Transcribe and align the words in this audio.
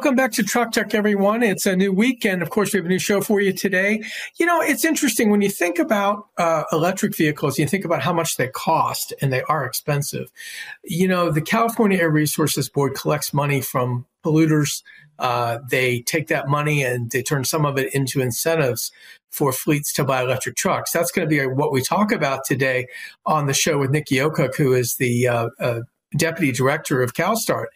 welcome 0.00 0.16
back 0.16 0.32
to 0.32 0.42
Truck 0.42 0.72
Talk, 0.72 0.94
everyone. 0.94 1.42
It's 1.42 1.66
a 1.66 1.76
new 1.76 1.92
week, 1.92 2.24
and 2.24 2.40
of 2.40 2.48
course, 2.48 2.72
we 2.72 2.78
have 2.78 2.86
a 2.86 2.88
new 2.88 2.98
show 2.98 3.20
for 3.20 3.38
you 3.38 3.52
today. 3.52 4.02
You 4.38 4.46
know, 4.46 4.62
it's 4.62 4.82
interesting 4.82 5.28
when 5.28 5.42
you 5.42 5.50
think 5.50 5.78
about 5.78 6.28
uh, 6.38 6.62
electric 6.72 7.14
vehicles, 7.14 7.58
you 7.58 7.66
think 7.66 7.84
about 7.84 8.00
how 8.00 8.14
much 8.14 8.38
they 8.38 8.48
cost, 8.48 9.12
and 9.20 9.30
they 9.30 9.42
are 9.42 9.62
expensive. 9.66 10.32
You 10.84 11.06
know, 11.06 11.30
the 11.30 11.42
California 11.42 11.98
Air 11.98 12.08
Resources 12.08 12.70
Board 12.70 12.94
collects 12.94 13.34
money 13.34 13.60
from 13.60 14.06
polluters. 14.24 14.82
Uh, 15.18 15.58
they 15.68 16.00
take 16.00 16.28
that 16.28 16.48
money 16.48 16.82
and 16.82 17.10
they 17.10 17.22
turn 17.22 17.44
some 17.44 17.66
of 17.66 17.76
it 17.76 17.94
into 17.94 18.22
incentives 18.22 18.90
for 19.28 19.52
fleets 19.52 19.92
to 19.92 20.04
buy 20.04 20.22
electric 20.22 20.56
trucks. 20.56 20.92
That's 20.92 21.12
going 21.12 21.28
to 21.28 21.30
be 21.30 21.44
what 21.44 21.72
we 21.72 21.82
talk 21.82 22.10
about 22.10 22.46
today 22.46 22.86
on 23.26 23.44
the 23.44 23.52
show 23.52 23.76
with 23.76 23.92
Niki 23.92 24.16
Okuk, 24.26 24.56
who 24.56 24.72
is 24.72 24.94
the 24.94 25.28
uh, 25.28 25.48
uh 25.60 25.80
deputy 26.16 26.52
director 26.52 27.02
of 27.02 27.14
CalStart. 27.14 27.66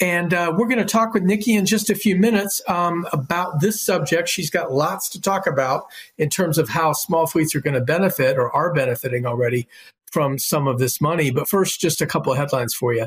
And 0.00 0.34
uh, 0.34 0.52
we're 0.56 0.66
going 0.66 0.78
to 0.78 0.84
talk 0.84 1.14
with 1.14 1.22
Niki 1.22 1.56
in 1.56 1.66
just 1.66 1.90
a 1.90 1.94
few 1.94 2.16
minutes 2.16 2.60
um, 2.68 3.06
about 3.12 3.60
this 3.60 3.80
subject. 3.80 4.28
She's 4.28 4.50
got 4.50 4.72
lots 4.72 5.08
to 5.10 5.20
talk 5.20 5.46
about 5.46 5.84
in 6.18 6.28
terms 6.28 6.58
of 6.58 6.68
how 6.68 6.92
small 6.92 7.26
fleets 7.26 7.54
are 7.54 7.60
going 7.60 7.74
to 7.74 7.80
benefit 7.80 8.36
or 8.36 8.50
are 8.50 8.72
benefiting 8.72 9.26
already 9.26 9.68
from 10.10 10.38
some 10.38 10.66
of 10.66 10.78
this 10.78 11.00
money. 11.00 11.30
But 11.30 11.48
first, 11.48 11.80
just 11.80 12.00
a 12.00 12.06
couple 12.06 12.32
of 12.32 12.38
headlines 12.38 12.74
for 12.74 12.92
you. 12.92 13.06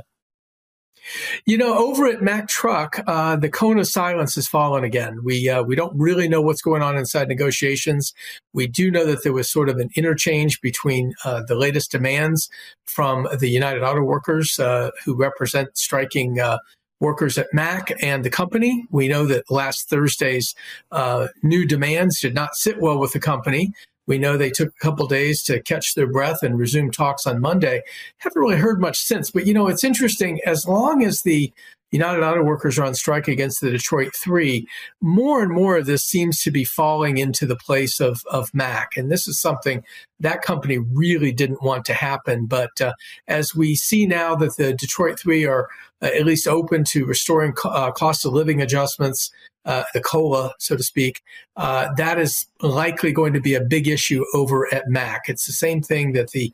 You 1.45 1.57
know, 1.57 1.77
over 1.77 2.07
at 2.07 2.21
Mack 2.21 2.47
Truck, 2.47 2.99
uh, 3.07 3.35
the 3.35 3.49
cone 3.49 3.79
of 3.79 3.87
silence 3.87 4.35
has 4.35 4.47
fallen 4.47 4.83
again. 4.83 5.23
We 5.23 5.49
uh, 5.49 5.63
we 5.63 5.75
don't 5.75 5.97
really 5.97 6.27
know 6.27 6.41
what's 6.41 6.61
going 6.61 6.81
on 6.81 6.97
inside 6.97 7.27
negotiations. 7.27 8.13
We 8.53 8.67
do 8.67 8.91
know 8.91 9.05
that 9.05 9.23
there 9.23 9.33
was 9.33 9.49
sort 9.49 9.69
of 9.69 9.77
an 9.77 9.89
interchange 9.95 10.61
between 10.61 11.13
uh, 11.23 11.43
the 11.47 11.55
latest 11.55 11.91
demands 11.91 12.49
from 12.85 13.27
the 13.39 13.49
United 13.49 13.83
Auto 13.83 14.01
Workers, 14.01 14.59
uh, 14.59 14.91
who 15.05 15.15
represent 15.15 15.77
striking 15.77 16.39
uh, 16.39 16.57
workers 16.99 17.37
at 17.37 17.47
Mack 17.53 17.91
and 18.01 18.23
the 18.23 18.29
company. 18.29 18.85
We 18.91 19.07
know 19.07 19.25
that 19.27 19.49
last 19.51 19.89
Thursday's 19.89 20.55
uh, 20.91 21.27
new 21.43 21.65
demands 21.65 22.19
did 22.19 22.33
not 22.33 22.55
sit 22.55 22.81
well 22.81 22.99
with 22.99 23.13
the 23.13 23.19
company. 23.19 23.73
We 24.07 24.17
know 24.17 24.37
they 24.37 24.49
took 24.49 24.69
a 24.69 24.83
couple 24.83 25.07
days 25.07 25.43
to 25.43 25.61
catch 25.61 25.93
their 25.93 26.07
breath 26.07 26.41
and 26.41 26.57
resume 26.57 26.91
talks 26.91 27.27
on 27.27 27.41
Monday. 27.41 27.81
Haven't 28.17 28.41
really 28.41 28.55
heard 28.55 28.81
much 28.81 28.99
since, 28.99 29.29
but 29.29 29.45
you 29.45 29.53
know, 29.53 29.67
it's 29.67 29.83
interesting. 29.83 30.39
As 30.45 30.65
long 30.65 31.03
as 31.03 31.21
the 31.21 31.53
United 31.91 32.21
Auto 32.21 32.43
Workers 32.43 32.77
are 32.77 32.83
on 32.83 32.95
strike 32.95 33.27
against 33.27 33.61
the 33.61 33.71
Detroit 33.71 34.13
Three, 34.13 34.67
more 35.01 35.41
and 35.41 35.51
more 35.51 35.77
of 35.77 35.85
this 35.85 36.03
seems 36.03 36.41
to 36.41 36.51
be 36.51 36.65
falling 36.65 37.17
into 37.17 37.45
the 37.45 37.55
place 37.55 37.99
of, 37.99 38.23
of 38.29 38.53
Mack. 38.53 38.97
And 38.97 39.09
this 39.09 39.27
is 39.27 39.39
something 39.39 39.83
that 40.19 40.41
company 40.41 40.79
really 40.79 41.31
didn't 41.31 41.63
want 41.63 41.85
to 41.85 41.93
happen. 41.93 42.45
But 42.45 42.81
uh, 42.81 42.93
as 43.27 43.55
we 43.55 43.75
see 43.75 44.05
now 44.05 44.35
that 44.35 44.57
the 44.57 44.73
Detroit 44.73 45.19
Three 45.19 45.45
are 45.45 45.69
uh, 46.01 46.07
at 46.07 46.25
least 46.25 46.47
open 46.47 46.83
to 46.85 47.05
restoring 47.05 47.53
co- 47.53 47.69
uh, 47.69 47.91
cost 47.91 48.25
of 48.25 48.33
living 48.33 48.61
adjustments, 48.61 49.31
uh, 49.67 49.83
the 49.93 50.01
COLA, 50.01 50.53
so 50.59 50.77
to 50.77 50.81
speak, 50.81 51.21
uh, 51.57 51.89
that 51.97 52.17
is 52.17 52.47
likely 52.61 53.11
going 53.11 53.33
to 53.33 53.41
be 53.41 53.53
a 53.53 53.61
big 53.61 53.87
issue 53.87 54.23
over 54.33 54.73
at 54.73 54.87
Mack. 54.87 55.23
It's 55.27 55.45
the 55.45 55.51
same 55.51 55.81
thing 55.81 56.13
that 56.13 56.31
the 56.31 56.51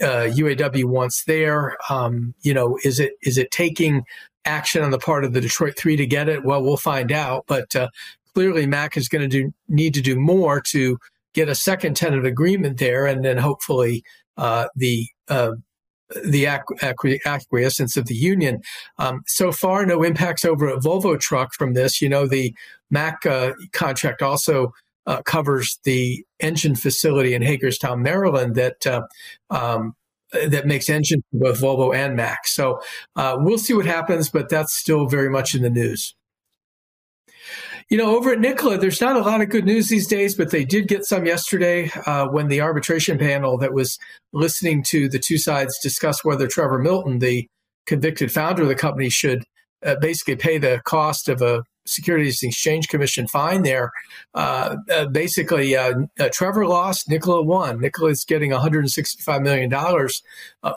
UAW 0.00 0.84
uh, 0.84 0.88
wants 0.88 1.24
there. 1.24 1.76
Um, 1.90 2.34
you 2.42 2.54
know, 2.54 2.78
is 2.84 3.00
it 3.00 3.14
is 3.22 3.36
it 3.36 3.50
taking 3.50 4.04
action 4.44 4.82
on 4.82 4.92
the 4.92 4.98
part 4.98 5.24
of 5.24 5.32
the 5.32 5.40
Detroit 5.40 5.76
Three 5.76 5.96
to 5.96 6.06
get 6.06 6.28
it? 6.28 6.44
Well, 6.44 6.62
we'll 6.62 6.76
find 6.76 7.10
out. 7.10 7.44
But 7.48 7.74
uh, 7.74 7.88
clearly, 8.32 8.66
Mack 8.66 8.96
is 8.96 9.08
going 9.08 9.28
to 9.28 9.42
do 9.42 9.52
need 9.68 9.94
to 9.94 10.00
do 10.00 10.16
more 10.16 10.60
to 10.70 10.98
get 11.34 11.48
a 11.48 11.54
second 11.56 11.96
tentative 11.96 12.24
agreement 12.24 12.78
there, 12.78 13.06
and 13.06 13.24
then 13.24 13.38
hopefully 13.38 14.04
uh, 14.36 14.68
the 16.24 16.46
the 17.02 17.20
acquiescence 17.24 17.96
of 17.96 18.06
the 18.06 18.14
union. 18.14 18.60
Um, 18.98 19.22
so 19.26 19.52
far, 19.52 19.86
no 19.86 20.02
impacts 20.02 20.44
over 20.44 20.68
at 20.68 20.82
Volvo 20.82 21.18
Truck 21.18 21.54
from 21.54 21.74
this. 21.74 22.00
You 22.00 22.08
know, 22.08 22.26
the 22.26 22.54
Mack 22.90 23.24
uh, 23.24 23.52
contract 23.72 24.22
also 24.22 24.72
uh, 25.06 25.22
covers 25.22 25.78
the 25.84 26.24
engine 26.40 26.76
facility 26.76 27.34
in 27.34 27.42
Hagerstown, 27.42 28.02
Maryland, 28.02 28.54
that 28.54 28.86
uh, 28.86 29.02
um, 29.50 29.94
that 30.32 30.66
makes 30.66 30.88
engines 30.88 31.22
for 31.30 31.38
both 31.38 31.60
Volvo 31.60 31.94
and 31.94 32.16
Mack. 32.16 32.46
So 32.46 32.80
uh, 33.16 33.36
we'll 33.38 33.58
see 33.58 33.74
what 33.74 33.86
happens, 33.86 34.30
but 34.30 34.48
that's 34.48 34.74
still 34.74 35.06
very 35.06 35.28
much 35.28 35.54
in 35.54 35.62
the 35.62 35.70
news. 35.70 36.14
You 37.92 37.98
know, 37.98 38.16
over 38.16 38.32
at 38.32 38.40
Nikola, 38.40 38.78
there's 38.78 39.02
not 39.02 39.16
a 39.16 39.20
lot 39.20 39.42
of 39.42 39.50
good 39.50 39.66
news 39.66 39.88
these 39.88 40.06
days, 40.06 40.34
but 40.34 40.50
they 40.50 40.64
did 40.64 40.88
get 40.88 41.04
some 41.04 41.26
yesterday 41.26 41.90
uh, 42.06 42.26
when 42.26 42.48
the 42.48 42.62
arbitration 42.62 43.18
panel 43.18 43.58
that 43.58 43.74
was 43.74 43.98
listening 44.32 44.82
to 44.84 45.10
the 45.10 45.18
two 45.18 45.36
sides 45.36 45.78
discuss 45.82 46.24
whether 46.24 46.46
Trevor 46.46 46.78
Milton, 46.78 47.18
the 47.18 47.46
convicted 47.84 48.32
founder 48.32 48.62
of 48.62 48.68
the 48.68 48.74
company, 48.74 49.10
should 49.10 49.44
uh, 49.84 49.96
basically 50.00 50.36
pay 50.36 50.56
the 50.56 50.80
cost 50.86 51.28
of 51.28 51.42
a 51.42 51.64
Securities 51.84 52.42
Exchange 52.42 52.88
Commission 52.88 53.28
fine 53.28 53.60
there. 53.60 53.90
Uh, 54.32 54.76
uh 54.90 55.04
basically, 55.08 55.76
uh, 55.76 55.92
uh, 56.18 56.30
Trevor 56.32 56.66
lost, 56.66 57.10
Nikola 57.10 57.42
won. 57.42 57.78
Nikola 57.78 58.12
is 58.12 58.24
getting 58.24 58.52
$165 58.52 59.42
million 59.42 59.70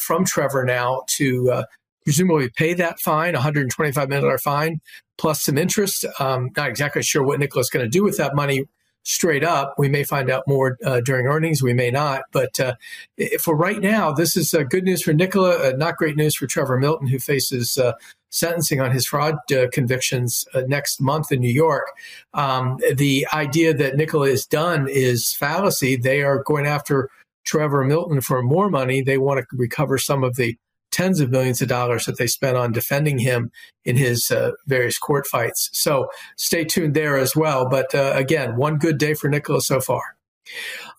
from 0.02 0.26
Trevor 0.26 0.66
now 0.66 1.04
to 1.12 1.64
presumably 2.06 2.50
pay 2.56 2.74
that 2.76 3.00
fine, 3.00 3.34
$125 3.34 4.08
million 4.08 4.38
fine, 4.38 4.80
plus 5.18 5.44
some 5.44 5.58
interest. 5.58 6.06
Um, 6.20 6.52
not 6.56 6.70
exactly 6.70 7.04
sure 7.04 7.24
what 7.24 7.40
Nikola's 7.40 7.70
going 7.70 7.84
to 7.84 7.90
do 7.90 8.04
with 8.04 8.18
that 8.18 8.36
money 8.36 8.66
straight 9.06 9.44
up. 9.44 9.76
We 9.78 9.88
may 9.88 10.04
find 10.04 10.30
out 10.30 10.44
more 10.48 10.78
uh, 10.84 11.00
during 11.02 11.28
earnings. 11.28 11.62
We 11.62 11.74
may 11.74 11.92
not. 11.92 12.24
But 12.32 12.60
uh, 12.60 12.76
for 13.40 13.56
right 13.56 13.80
now, 13.80 14.12
this 14.12 14.36
is 14.36 14.54
uh, 14.54 14.64
good 14.64 14.84
news 14.84 15.04
for 15.04 15.14
Nikola, 15.14 15.70
uh, 15.70 15.74
not 15.78 15.98
great 15.98 16.18
news 16.18 16.36
for 16.36 16.48
Trevor 16.48 16.78
Milton, 16.78 17.08
who 17.08 17.20
faces 17.20 17.78
uh, 17.78 17.94
sentencing 18.30 18.82
on 18.82 18.92
his 18.92 19.06
fraud 19.06 19.36
uh, 19.52 19.68
convictions 19.72 20.46
next 20.68 21.00
month 21.00 21.32
in 21.32 21.40
New 21.40 21.54
York. 21.54 21.86
Um, 22.34 22.78
the 22.96 23.26
idea 23.34 23.74
that 23.74 23.96
Nikola 23.96 24.28
is 24.28 24.46
done 24.46 24.88
is 24.90 25.34
fallacy. 25.34 25.96
They 25.96 26.24
are 26.24 26.44
going 26.44 26.66
after 26.66 27.10
Trevor 27.46 27.86
Milton 27.86 28.22
for 28.22 28.42
more 28.42 28.70
money. 28.70 29.02
They 29.02 29.20
want 29.20 29.40
to 29.40 29.46
recover 29.56 29.98
some 29.98 30.24
of 30.24 30.36
the 30.36 30.58
tens 30.96 31.20
of 31.20 31.30
millions 31.30 31.62
of 31.62 31.68
dollars 31.68 32.06
that 32.06 32.18
they 32.18 32.26
spent 32.26 32.56
on 32.56 32.72
defending 32.72 33.18
him 33.20 33.52
in 33.84 33.98
his 33.98 34.32
uh, 34.32 34.52
various 34.66 34.98
court 34.98 35.28
fights. 35.28 35.70
So 35.74 36.08
stay 36.38 36.64
tuned 36.64 36.94
there 36.94 37.18
as 37.18 37.36
well. 37.36 37.68
But 37.68 37.94
uh, 37.94 38.14
again, 38.16 38.56
one 38.56 38.78
good 38.78 38.98
day 38.98 39.14
for 39.14 39.28
Nikola's 39.28 39.68
so 39.68 39.82
far. 39.82 40.02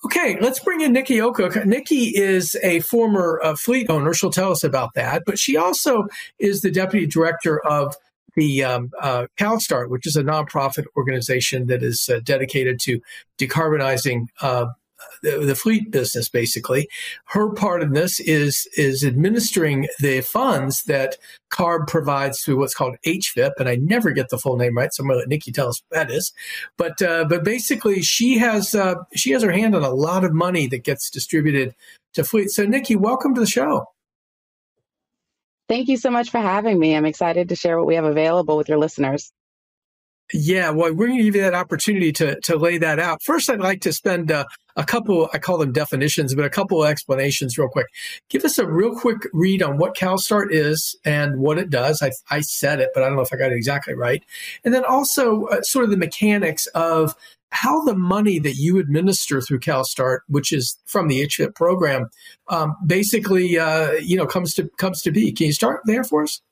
Okay, 0.05 0.37
let's 0.39 0.61
bring 0.61 0.83
in 0.83 0.93
Niki 0.93 1.17
Okuk. 1.17 1.53
Niki 1.65 2.13
is 2.13 2.59
a 2.63 2.81
former 2.81 3.41
uh, 3.43 3.57
fleet 3.57 3.89
owner. 3.89 4.13
She'll 4.13 4.31
tell 4.31 4.53
us 4.53 4.63
about 4.63 4.93
that. 4.95 5.23
But 5.25 5.39
she 5.39 5.57
also 5.57 6.09
is 6.39 6.61
the 6.61 6.71
deputy 6.71 7.07
director 7.07 7.59
of 7.67 7.97
the 8.35 8.65
um, 8.65 8.91
uh, 9.01 9.29
CalStart, 9.39 9.89
which 9.89 10.07
is 10.07 10.15
a 10.15 10.23
nonprofit 10.23 10.85
organization 10.95 11.69
that 11.69 11.83
is 11.83 12.11
uh, 12.11 12.21
dedicated 12.23 12.79
to 12.81 13.01
decarbonizing 13.39 14.27
uh, 14.43 14.67
the, 15.23 15.39
the, 15.39 15.55
fleet 15.55 15.91
business 15.91 16.29
basically. 16.29 16.89
Her 17.27 17.51
part 17.51 17.83
in 17.83 17.93
this 17.93 18.21
is 18.21 18.69
is 18.77 19.05
administering 19.05 19.89
the 20.01 20.21
funds 20.21 20.85
that 20.85 21.17
CARB 21.51 21.87
provides 21.87 22.43
through 22.43 22.59
what's 22.59 22.75
called 22.75 22.97
HVIP, 23.07 23.53
and 23.59 23.69
I 23.69 23.77
never 23.77 24.11
get 24.11 24.29
the 24.31 24.39
full 24.39 24.57
name 24.57 24.77
right, 24.77 24.93
so 24.93 25.03
I'm 25.03 25.09
going 25.09 25.21
to 25.21 25.29
let 25.29 25.29
Niki 25.29 25.53
tell 25.53 25.69
us 25.69 25.83
what 25.89 26.09
that 26.09 26.15
is. 26.15 26.33
But 26.77 27.01
uh, 27.03 27.25
but 27.29 27.45
basically, 27.45 28.03
she 28.03 28.39
has 28.39 28.75
uh, 28.75 28.97
she 29.15 29.31
has 29.33 29.43
her 29.43 29.53
hand 29.53 29.75
on 29.75 29.83
a 29.83 29.91
lot 29.91 30.25
of 30.25 30.33
money 30.33 30.67
that 30.69 30.85
gets 30.85 31.11
distributed 31.11 31.75
to 32.15 32.25
fleet. 32.25 32.51
So 32.51 32.67
Niki, 32.67 32.97
welcome 32.97 33.35
to 33.35 33.41
the 33.41 33.47
show. 33.47 33.87
Thank 35.69 35.89
you 35.89 35.97
so 35.97 36.11
much 36.11 36.31
for 36.31 36.39
having 36.39 36.79
me. 36.79 36.95
I'm 36.95 37.07
excited 37.07 37.49
to 37.49 37.57
share 37.57 37.77
what 37.77 37.87
we 37.87 37.97
have 37.97 38.05
available 38.05 38.57
with 38.57 38.69
your 38.69 38.79
listeners. 38.79 39.33
Yeah, 40.33 40.71
well, 40.71 40.93
we're 40.93 41.07
going 41.07 41.19
to 41.19 41.25
give 41.25 41.37
you 41.37 41.43
that 41.43 41.55
opportunity 41.55 42.13
to 42.13 42.41
to 42.41 42.57
lay 42.57 42.79
that 42.79 42.99
out. 42.99 43.23
First, 43.23 43.49
I'd 43.49 43.61
like 43.61 43.81
to 43.83 43.93
spend 43.93 44.33
uh, 44.33 44.45
a 44.77 44.85
couple, 44.85 45.29
I 45.33 45.39
call 45.39 45.59
them 45.59 45.73
definitions, 45.73 46.35
but 46.35 46.45
a 46.45 46.51
couple 46.51 46.83
of 46.83 46.91
explanations 46.91 47.57
real 47.57 47.69
quick. 47.69 47.87
Give 48.29 48.45
us 48.45 48.59
a 48.59 48.67
real 48.67 48.95
quick 48.95 49.19
read 49.33 49.63
on 49.63 49.79
what 49.79 49.97
CalStart 49.97 50.49
is 50.51 50.97
and 51.05 51.39
what 51.39 51.59
it 51.59 51.71
does. 51.71 52.03
I, 52.03 52.11
I 52.31 52.41
said 52.41 52.81
it, 52.81 52.91
but 52.93 53.03
I 53.03 53.07
don't 53.07 53.17
know 53.17 53.23
if 53.23 53.33
I 53.33 53.37
got 53.37 53.53
it 53.53 53.57
exactly 53.57 53.95
right. 53.95 54.23
And 54.65 54.75
then 54.75 54.85
also 54.85 55.45
uh, 55.47 55.63
sort 55.63 55.85
of 55.85 55.91
the 55.91 55.97
mechanics 55.97 56.67
of 56.69 57.15
how 57.51 57.85
the 57.85 57.97
money 57.97 58.39
that 58.41 58.57
you 58.57 58.79
administer 58.79 59.41
through 59.41 59.61
CalStart, 59.61 60.19
which 60.29 60.53
is 60.53 60.77
from 60.87 61.09
the 61.09 61.25
HVIP 61.27 61.55
program, 61.55 62.09
um, 62.49 62.77
basically, 62.85 63.59
uh, 63.59 63.93
you 63.93 64.17
know, 64.17 64.27
comes 64.27 64.55
to 64.55 64.69
comes 64.77 65.01
to 65.03 65.11
be. 65.11 65.33
Can 65.33 65.47
you 65.47 65.53
start 65.53 65.81
there 65.87 66.05
for 66.05 66.25
us? 66.25 66.43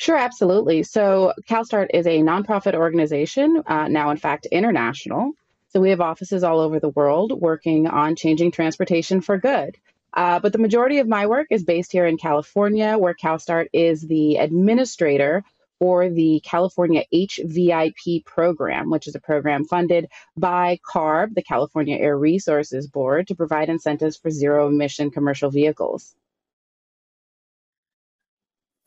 Sure, 0.00 0.16
absolutely. 0.16 0.82
So, 0.82 1.34
CalStart 1.46 1.88
is 1.92 2.06
a 2.06 2.20
nonprofit 2.20 2.72
organization, 2.72 3.62
uh, 3.66 3.86
now, 3.88 4.08
in 4.10 4.16
fact, 4.16 4.46
international. 4.46 5.32
So, 5.68 5.80
we 5.82 5.90
have 5.90 6.00
offices 6.00 6.42
all 6.42 6.60
over 6.60 6.80
the 6.80 6.88
world 6.88 7.38
working 7.38 7.86
on 7.86 8.16
changing 8.16 8.52
transportation 8.52 9.20
for 9.20 9.36
good. 9.36 9.76
Uh, 10.14 10.40
but 10.40 10.54
the 10.54 10.58
majority 10.58 11.00
of 11.00 11.06
my 11.06 11.26
work 11.26 11.48
is 11.50 11.64
based 11.64 11.92
here 11.92 12.06
in 12.06 12.16
California, 12.16 12.96
where 12.96 13.12
CalStart 13.12 13.66
is 13.74 14.00
the 14.00 14.36
administrator 14.36 15.44
for 15.78 16.08
the 16.08 16.40
California 16.46 17.04
HVIP 17.12 18.24
program, 18.24 18.88
which 18.88 19.06
is 19.06 19.14
a 19.16 19.20
program 19.20 19.66
funded 19.66 20.08
by 20.34 20.80
CARB, 20.82 21.34
the 21.34 21.42
California 21.42 21.98
Air 21.98 22.16
Resources 22.16 22.86
Board, 22.86 23.26
to 23.26 23.34
provide 23.34 23.68
incentives 23.68 24.16
for 24.16 24.30
zero 24.30 24.68
emission 24.68 25.10
commercial 25.10 25.50
vehicles. 25.50 26.14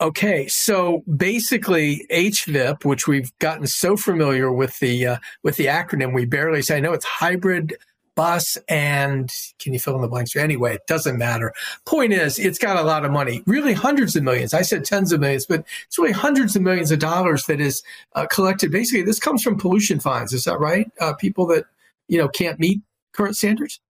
Okay, 0.00 0.48
so 0.48 1.04
basically 1.16 2.04
HVIP, 2.10 2.84
which 2.84 3.06
we've 3.06 3.30
gotten 3.38 3.66
so 3.66 3.96
familiar 3.96 4.52
with 4.52 4.78
the 4.80 5.06
uh, 5.06 5.16
with 5.44 5.56
the 5.56 5.66
acronym, 5.66 6.12
we 6.12 6.24
barely 6.24 6.62
say. 6.62 6.76
I 6.76 6.80
know 6.80 6.92
it's 6.92 7.04
hybrid 7.04 7.76
bus 8.16 8.56
and 8.68 9.30
can 9.58 9.72
you 9.72 9.78
fill 9.78 9.94
in 9.96 10.02
the 10.02 10.08
blanks? 10.08 10.34
Anyway, 10.36 10.74
it 10.74 10.86
doesn't 10.86 11.18
matter. 11.18 11.52
Point 11.86 12.12
is, 12.12 12.38
it's 12.38 12.58
got 12.58 12.76
a 12.76 12.82
lot 12.82 13.04
of 13.04 13.12
money, 13.12 13.42
really 13.46 13.72
hundreds 13.72 14.16
of 14.16 14.22
millions. 14.22 14.54
I 14.54 14.62
said 14.62 14.84
tens 14.84 15.12
of 15.12 15.20
millions, 15.20 15.46
but 15.46 15.64
it's 15.86 15.98
really 15.98 16.12
hundreds 16.12 16.56
of 16.56 16.62
millions 16.62 16.90
of 16.90 16.98
dollars 16.98 17.44
that 17.46 17.60
is 17.60 17.82
uh, 18.14 18.26
collected. 18.26 18.70
Basically, 18.70 19.02
this 19.02 19.20
comes 19.20 19.42
from 19.42 19.58
pollution 19.58 20.00
fines. 20.00 20.32
Is 20.32 20.44
that 20.44 20.58
right? 20.58 20.90
Uh, 21.00 21.14
people 21.14 21.46
that 21.46 21.64
you 22.08 22.18
know 22.18 22.28
can't 22.28 22.58
meet 22.58 22.80
current 23.12 23.36
standards. 23.36 23.80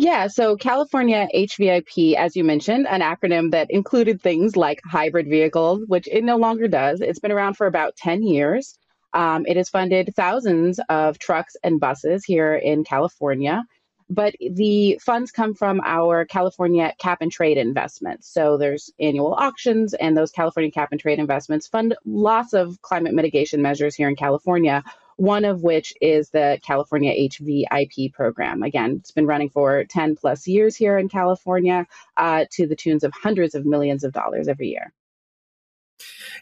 Yeah, 0.00 0.28
so 0.28 0.56
California 0.56 1.26
HVIP, 1.34 2.14
as 2.14 2.36
you 2.36 2.44
mentioned, 2.44 2.86
an 2.86 3.00
acronym 3.00 3.50
that 3.50 3.68
included 3.68 4.22
things 4.22 4.56
like 4.56 4.80
hybrid 4.84 5.26
vehicles, 5.28 5.82
which 5.88 6.06
it 6.06 6.22
no 6.22 6.36
longer 6.36 6.68
does. 6.68 7.00
It's 7.00 7.18
been 7.18 7.32
around 7.32 7.54
for 7.54 7.66
about 7.66 7.96
10 7.96 8.22
years. 8.22 8.78
Um, 9.12 9.44
it 9.44 9.56
has 9.56 9.68
funded 9.68 10.14
thousands 10.14 10.78
of 10.88 11.18
trucks 11.18 11.56
and 11.64 11.80
buses 11.80 12.24
here 12.24 12.54
in 12.54 12.84
California, 12.84 13.64
but 14.08 14.36
the 14.38 15.00
funds 15.04 15.32
come 15.32 15.52
from 15.52 15.80
our 15.84 16.24
California 16.26 16.94
cap 17.00 17.18
and 17.20 17.32
trade 17.32 17.58
investments. 17.58 18.32
So 18.32 18.56
there's 18.56 18.92
annual 19.00 19.34
auctions, 19.34 19.94
and 19.94 20.16
those 20.16 20.30
California 20.30 20.70
cap 20.70 20.90
and 20.92 21.00
trade 21.00 21.18
investments 21.18 21.66
fund 21.66 21.96
lots 22.04 22.52
of 22.52 22.80
climate 22.82 23.14
mitigation 23.14 23.62
measures 23.62 23.96
here 23.96 24.08
in 24.08 24.14
California. 24.14 24.84
One 25.18 25.44
of 25.44 25.62
which 25.62 25.92
is 26.00 26.30
the 26.30 26.60
California 26.62 27.12
HVIP 27.12 28.12
program. 28.12 28.62
Again, 28.62 28.98
it's 29.00 29.10
been 29.10 29.26
running 29.26 29.50
for 29.50 29.84
10 29.84 30.14
plus 30.14 30.46
years 30.46 30.76
here 30.76 30.96
in 30.96 31.08
California 31.08 31.86
uh, 32.16 32.46
to 32.52 32.66
the 32.68 32.76
tunes 32.76 33.02
of 33.02 33.12
hundreds 33.12 33.54
of 33.56 33.66
millions 33.66 34.04
of 34.04 34.12
dollars 34.12 34.46
every 34.46 34.68
year. 34.68 34.92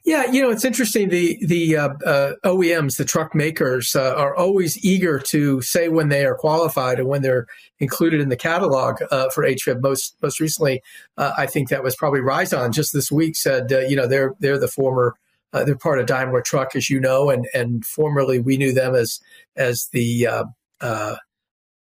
Yeah, 0.04 0.30
you 0.30 0.42
know, 0.42 0.50
it's 0.50 0.64
interesting. 0.64 1.08
The 1.08 1.38
the 1.44 1.76
uh, 1.76 1.88
uh, 2.04 2.32
OEMs, 2.44 2.96
the 2.96 3.04
truck 3.04 3.34
makers, 3.34 3.96
uh, 3.96 4.14
are 4.14 4.36
always 4.36 4.84
eager 4.84 5.18
to 5.18 5.60
say 5.62 5.88
when 5.88 6.10
they 6.10 6.24
are 6.24 6.34
qualified 6.34 7.00
and 7.00 7.08
when 7.08 7.22
they're 7.22 7.46
included 7.80 8.20
in 8.20 8.28
the 8.28 8.36
catalog 8.36 9.00
uh, 9.10 9.30
for 9.30 9.44
HVIP. 9.44 9.80
Most 9.80 10.16
most 10.22 10.38
recently, 10.38 10.82
uh, 11.16 11.32
I 11.36 11.46
think 11.46 11.70
that 11.70 11.82
was 11.82 11.96
probably 11.96 12.20
Rizon 12.20 12.72
just 12.72 12.92
this 12.92 13.10
week 13.10 13.36
said, 13.36 13.72
uh, 13.72 13.80
you 13.80 13.96
know, 13.96 14.06
they're 14.06 14.34
they're 14.38 14.58
the 14.58 14.68
former. 14.68 15.16
They're 15.64 15.76
part 15.76 15.98
of 15.98 16.06
Daimler 16.06 16.42
Truck, 16.42 16.76
as 16.76 16.90
you 16.90 17.00
know, 17.00 17.30
and 17.30 17.46
and 17.54 17.84
formerly 17.84 18.38
we 18.38 18.56
knew 18.56 18.72
them 18.72 18.94
as 18.94 19.20
as 19.56 19.88
the 19.92 20.26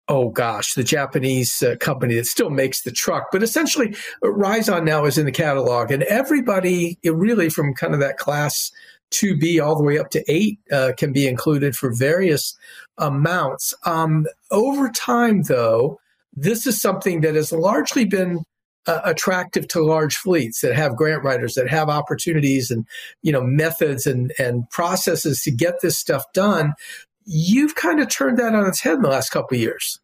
oh 0.09 0.29
gosh, 0.29 0.73
the 0.73 0.83
Japanese 0.83 1.61
uh, 1.61 1.75
company 1.79 2.15
that 2.15 2.25
still 2.25 2.49
makes 2.49 2.81
the 2.81 2.91
truck. 2.91 3.27
But 3.31 3.43
essentially, 3.43 3.95
Rizon 4.23 4.83
now 4.83 5.05
is 5.05 5.17
in 5.17 5.25
the 5.25 5.31
catalog, 5.31 5.91
and 5.91 6.03
everybody, 6.03 6.97
really 7.05 7.49
from 7.49 7.75
kind 7.75 7.93
of 7.93 7.99
that 7.99 8.17
class 8.17 8.71
2B 9.11 9.63
all 9.63 9.75
the 9.75 9.83
way 9.83 9.97
up 9.97 10.09
to 10.11 10.23
8 10.31 10.59
uh, 10.71 10.91
can 10.97 11.13
be 11.13 11.27
included 11.27 11.75
for 11.75 11.93
various 11.93 12.57
amounts. 12.97 13.73
Um, 13.85 14.25
over 14.51 14.89
time, 14.89 15.43
though, 15.43 15.99
this 16.33 16.67
is 16.67 16.81
something 16.81 17.21
that 17.21 17.35
has 17.35 17.51
largely 17.51 18.05
been 18.05 18.43
uh, 18.87 19.01
attractive 19.03 19.67
to 19.67 19.83
large 19.83 20.15
fleets 20.15 20.61
that 20.61 20.75
have 20.75 20.95
grant 20.95 21.23
writers 21.23 21.53
that 21.53 21.69
have 21.69 21.89
opportunities 21.89 22.71
and 22.71 22.85
you 23.21 23.31
know 23.31 23.41
methods 23.41 24.07
and 24.07 24.31
and 24.39 24.69
processes 24.69 25.41
to 25.41 25.51
get 25.51 25.81
this 25.81 25.97
stuff 25.97 26.23
done 26.33 26.73
you've 27.29 27.75
kind 27.75 27.99
of 27.99 28.09
turned 28.09 28.39
that 28.39 28.55
on 28.55 28.65
its 28.65 28.81
head 28.81 28.95
in 28.95 29.01
the 29.03 29.09
last 29.09 29.29
couple 29.29 29.55
of 29.55 29.61
years. 29.61 29.99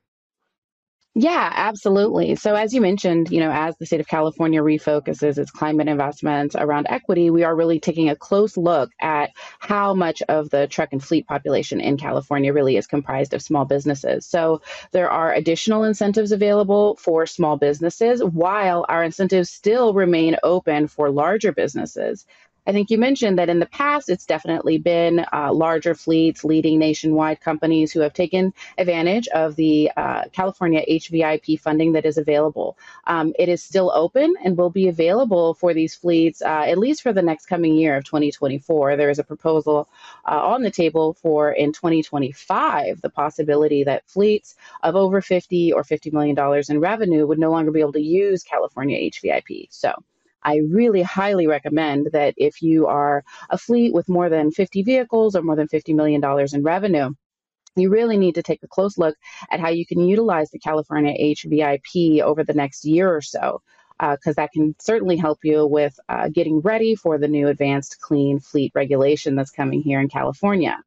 Yeah, 1.17 1.49
absolutely. 1.55 2.35
So, 2.35 2.55
as 2.55 2.73
you 2.73 2.81
mentioned, 2.81 3.31
you 3.31 3.39
know, 3.39 3.49
as 3.49 3.77
the 3.77 3.85
state 3.85 4.01
of 4.01 4.07
California 4.07 4.61
refocuses 4.61 5.37
its 5.37 5.49
climate 5.49 5.87
investments 5.87 6.55
around 6.57 6.87
equity, 6.89 7.29
we 7.29 7.43
are 7.43 7.55
really 7.55 7.79
taking 7.79 8.09
a 8.09 8.17
close 8.17 8.57
look 8.57 8.91
at 8.99 9.29
how 9.59 9.93
much 9.93 10.21
of 10.23 10.49
the 10.49 10.67
truck 10.67 10.89
and 10.91 11.01
fleet 11.01 11.25
population 11.25 11.79
in 11.79 11.95
California 11.95 12.51
really 12.51 12.75
is 12.75 12.85
comprised 12.85 13.33
of 13.33 13.41
small 13.41 13.63
businesses. 13.63 14.25
So, 14.25 14.61
there 14.91 15.09
are 15.09 15.31
additional 15.33 15.85
incentives 15.85 16.33
available 16.33 16.97
for 16.97 17.25
small 17.25 17.55
businesses, 17.55 18.21
while 18.21 18.85
our 18.89 19.01
incentives 19.01 19.49
still 19.49 19.93
remain 19.93 20.35
open 20.43 20.87
for 20.87 21.09
larger 21.09 21.53
businesses. 21.53 22.25
I 22.67 22.71
think 22.71 22.89
you 22.89 22.97
mentioned 22.97 23.37
that 23.37 23.49
in 23.49 23.59
the 23.59 23.67
past, 23.67 24.09
it's 24.09 24.25
definitely 24.25 24.79
been 24.79 25.25
uh, 25.31 25.53
larger 25.53 25.93
fleets, 25.93 26.43
leading 26.43 26.79
nationwide 26.79 27.39
companies 27.39 27.91
who 27.91 27.99
have 27.99 28.13
taken 28.13 28.53
advantage 28.77 29.27
of 29.27 29.55
the 29.55 29.91
uh, 29.95 30.23
California 30.31 30.83
HVIP 30.89 31.59
funding 31.59 31.93
that 31.93 32.05
is 32.05 32.17
available. 32.17 32.77
Um, 33.05 33.33
it 33.37 33.49
is 33.49 33.61
still 33.61 33.91
open 33.93 34.33
and 34.43 34.57
will 34.57 34.71
be 34.71 34.87
available 34.87 35.53
for 35.53 35.75
these 35.75 35.93
fleets 35.93 36.41
uh, 36.41 36.65
at 36.67 36.79
least 36.79 37.03
for 37.03 37.13
the 37.13 37.21
next 37.21 37.45
coming 37.45 37.75
year 37.75 37.97
of 37.97 38.03
2024. 38.05 38.97
There 38.97 39.11
is 39.11 39.19
a 39.19 39.23
proposal 39.23 39.87
uh, 40.25 40.31
on 40.31 40.63
the 40.63 40.71
table 40.71 41.13
for 41.13 41.51
in 41.51 41.71
2025 41.71 43.01
the 43.01 43.09
possibility 43.09 43.83
that 43.83 44.09
fleets 44.09 44.55
of 44.81 44.95
over 44.95 45.21
50 45.21 45.71
or 45.73 45.83
50 45.83 46.11
million 46.11 46.35
dollars 46.35 46.69
in 46.69 46.79
revenue 46.79 47.27
would 47.27 47.39
no 47.39 47.51
longer 47.51 47.71
be 47.71 47.81
able 47.81 47.93
to 47.93 48.01
use 48.01 48.43
California 48.43 48.97
HVIP. 48.97 49.67
So. 49.69 49.93
I 50.45 50.61
really 50.69 51.01
highly 51.01 51.47
recommend 51.47 52.09
that 52.13 52.35
if 52.37 52.61
you 52.61 52.85
are 52.85 53.23
a 53.49 53.57
fleet 53.57 53.93
with 53.93 54.07
more 54.07 54.29
than 54.29 54.51
50 54.51 54.83
vehicles 54.83 55.35
or 55.35 55.41
more 55.41 55.55
than 55.55 55.67
$50 55.67 55.95
million 55.95 56.23
in 56.53 56.63
revenue, 56.63 57.09
you 57.75 57.89
really 57.89 58.17
need 58.17 58.35
to 58.35 58.43
take 58.43 58.63
a 58.63 58.67
close 58.67 58.97
look 58.97 59.15
at 59.49 59.59
how 59.59 59.69
you 59.69 59.85
can 59.85 59.99
utilize 59.99 60.51
the 60.51 60.59
California 60.59 61.13
HVIP 61.19 62.21
over 62.21 62.43
the 62.43 62.53
next 62.53 62.85
year 62.85 63.13
or 63.13 63.21
so, 63.21 63.61
because 63.99 64.37
uh, 64.37 64.41
that 64.41 64.51
can 64.53 64.75
certainly 64.79 65.17
help 65.17 65.39
you 65.43 65.65
with 65.65 65.99
uh, 66.07 66.29
getting 66.29 66.61
ready 66.61 66.95
for 66.95 67.17
the 67.17 67.27
new 67.27 67.47
advanced 67.47 67.99
clean 67.99 68.39
fleet 68.39 68.71
regulation 68.75 69.35
that's 69.35 69.51
coming 69.51 69.81
here 69.81 69.99
in 69.99 70.07
California. 70.07 70.77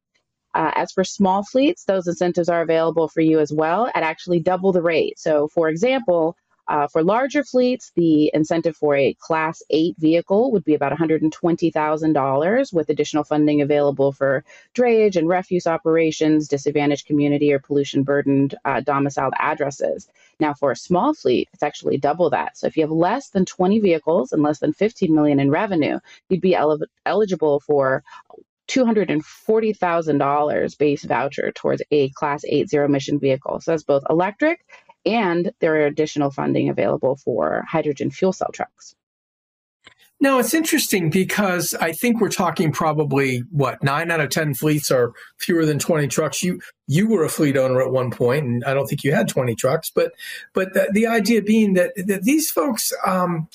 Uh, 0.55 0.71
as 0.75 0.91
for 0.91 1.03
small 1.03 1.43
fleets, 1.43 1.83
those 1.83 2.07
incentives 2.07 2.49
are 2.49 2.61
available 2.61 3.07
for 3.07 3.21
you 3.21 3.39
as 3.39 3.53
well 3.53 3.91
at 3.93 4.03
actually 4.03 4.39
double 4.39 4.71
the 4.71 4.81
rate. 4.81 5.19
So, 5.19 5.47
for 5.49 5.69
example, 5.69 6.35
uh, 6.69 6.87
for 6.87 7.03
larger 7.03 7.43
fleets, 7.43 7.91
the 7.95 8.29
incentive 8.31 8.77
for 8.77 8.95
a 8.95 9.15
Class 9.15 9.63
8 9.71 9.95
vehicle 9.97 10.51
would 10.51 10.63
be 10.63 10.75
about 10.75 10.93
$120,000 10.93 12.73
with 12.73 12.89
additional 12.89 13.23
funding 13.23 13.61
available 13.61 14.11
for 14.11 14.45
drayage 14.75 15.15
and 15.15 15.27
refuse 15.27 15.65
operations, 15.65 16.47
disadvantaged 16.47 17.07
community 17.07 17.51
or 17.51 17.57
pollution 17.57 18.03
burdened 18.03 18.53
uh, 18.65 18.81
domiciled 18.81 19.33
addresses. 19.39 20.07
Now, 20.39 20.53
for 20.53 20.69
a 20.71 20.75
small 20.75 21.15
fleet, 21.15 21.49
it's 21.53 21.63
actually 21.63 21.97
double 21.97 22.29
that. 22.29 22.55
So 22.55 22.67
if 22.67 22.77
you 22.77 22.83
have 22.83 22.91
less 22.91 23.29
than 23.29 23.45
20 23.45 23.79
vehicles 23.79 24.31
and 24.31 24.43
less 24.43 24.59
than 24.59 24.73
15 24.73 25.11
million 25.13 25.39
in 25.39 25.49
revenue, 25.49 25.99
you'd 26.29 26.39
be 26.39 26.53
el- 26.53 26.81
eligible 27.03 27.61
for 27.61 28.03
$240,000 28.67 30.77
base 30.77 31.03
voucher 31.03 31.51
towards 31.51 31.81
a 31.89 32.09
Class 32.09 32.45
8 32.47 32.69
zero 32.69 32.85
emission 32.85 33.19
vehicle. 33.19 33.59
So 33.59 33.71
that's 33.71 33.81
both 33.81 34.03
electric 34.07 34.63
and 35.05 35.51
there 35.59 35.75
are 35.75 35.85
additional 35.85 36.31
funding 36.31 36.69
available 36.69 37.15
for 37.15 37.63
hydrogen 37.67 38.11
fuel 38.11 38.33
cell 38.33 38.49
trucks. 38.53 38.95
Now, 40.21 40.39
it's 40.39 40.53
interesting 40.53 41.09
because 41.09 41.73
I 41.79 41.93
think 41.93 42.19
we're 42.19 42.27
talking 42.27 42.73
probably 42.73 43.39
what 43.51 43.81
nine 43.81 44.11
out 44.11 44.19
of 44.19 44.29
ten 44.29 44.53
fleets 44.53 44.91
are 44.91 45.13
fewer 45.37 45.65
than 45.65 45.79
twenty 45.79 46.07
trucks. 46.07 46.43
You 46.43 46.59
you 46.87 47.07
were 47.07 47.23
a 47.23 47.29
fleet 47.29 47.55
owner 47.55 47.81
at 47.81 47.91
one 47.91 48.11
point, 48.11 48.45
and 48.45 48.63
I 48.65 48.73
don't 48.73 48.85
think 48.85 49.05
you 49.05 49.13
had 49.13 49.29
twenty 49.29 49.55
trucks, 49.55 49.89
but 49.89 50.11
but 50.53 50.73
the, 50.73 50.89
the 50.91 51.07
idea 51.07 51.41
being 51.41 51.75
that, 51.75 51.93
that 51.95 52.23
these 52.23 52.51
folks 52.51 52.91
um, 53.05 53.47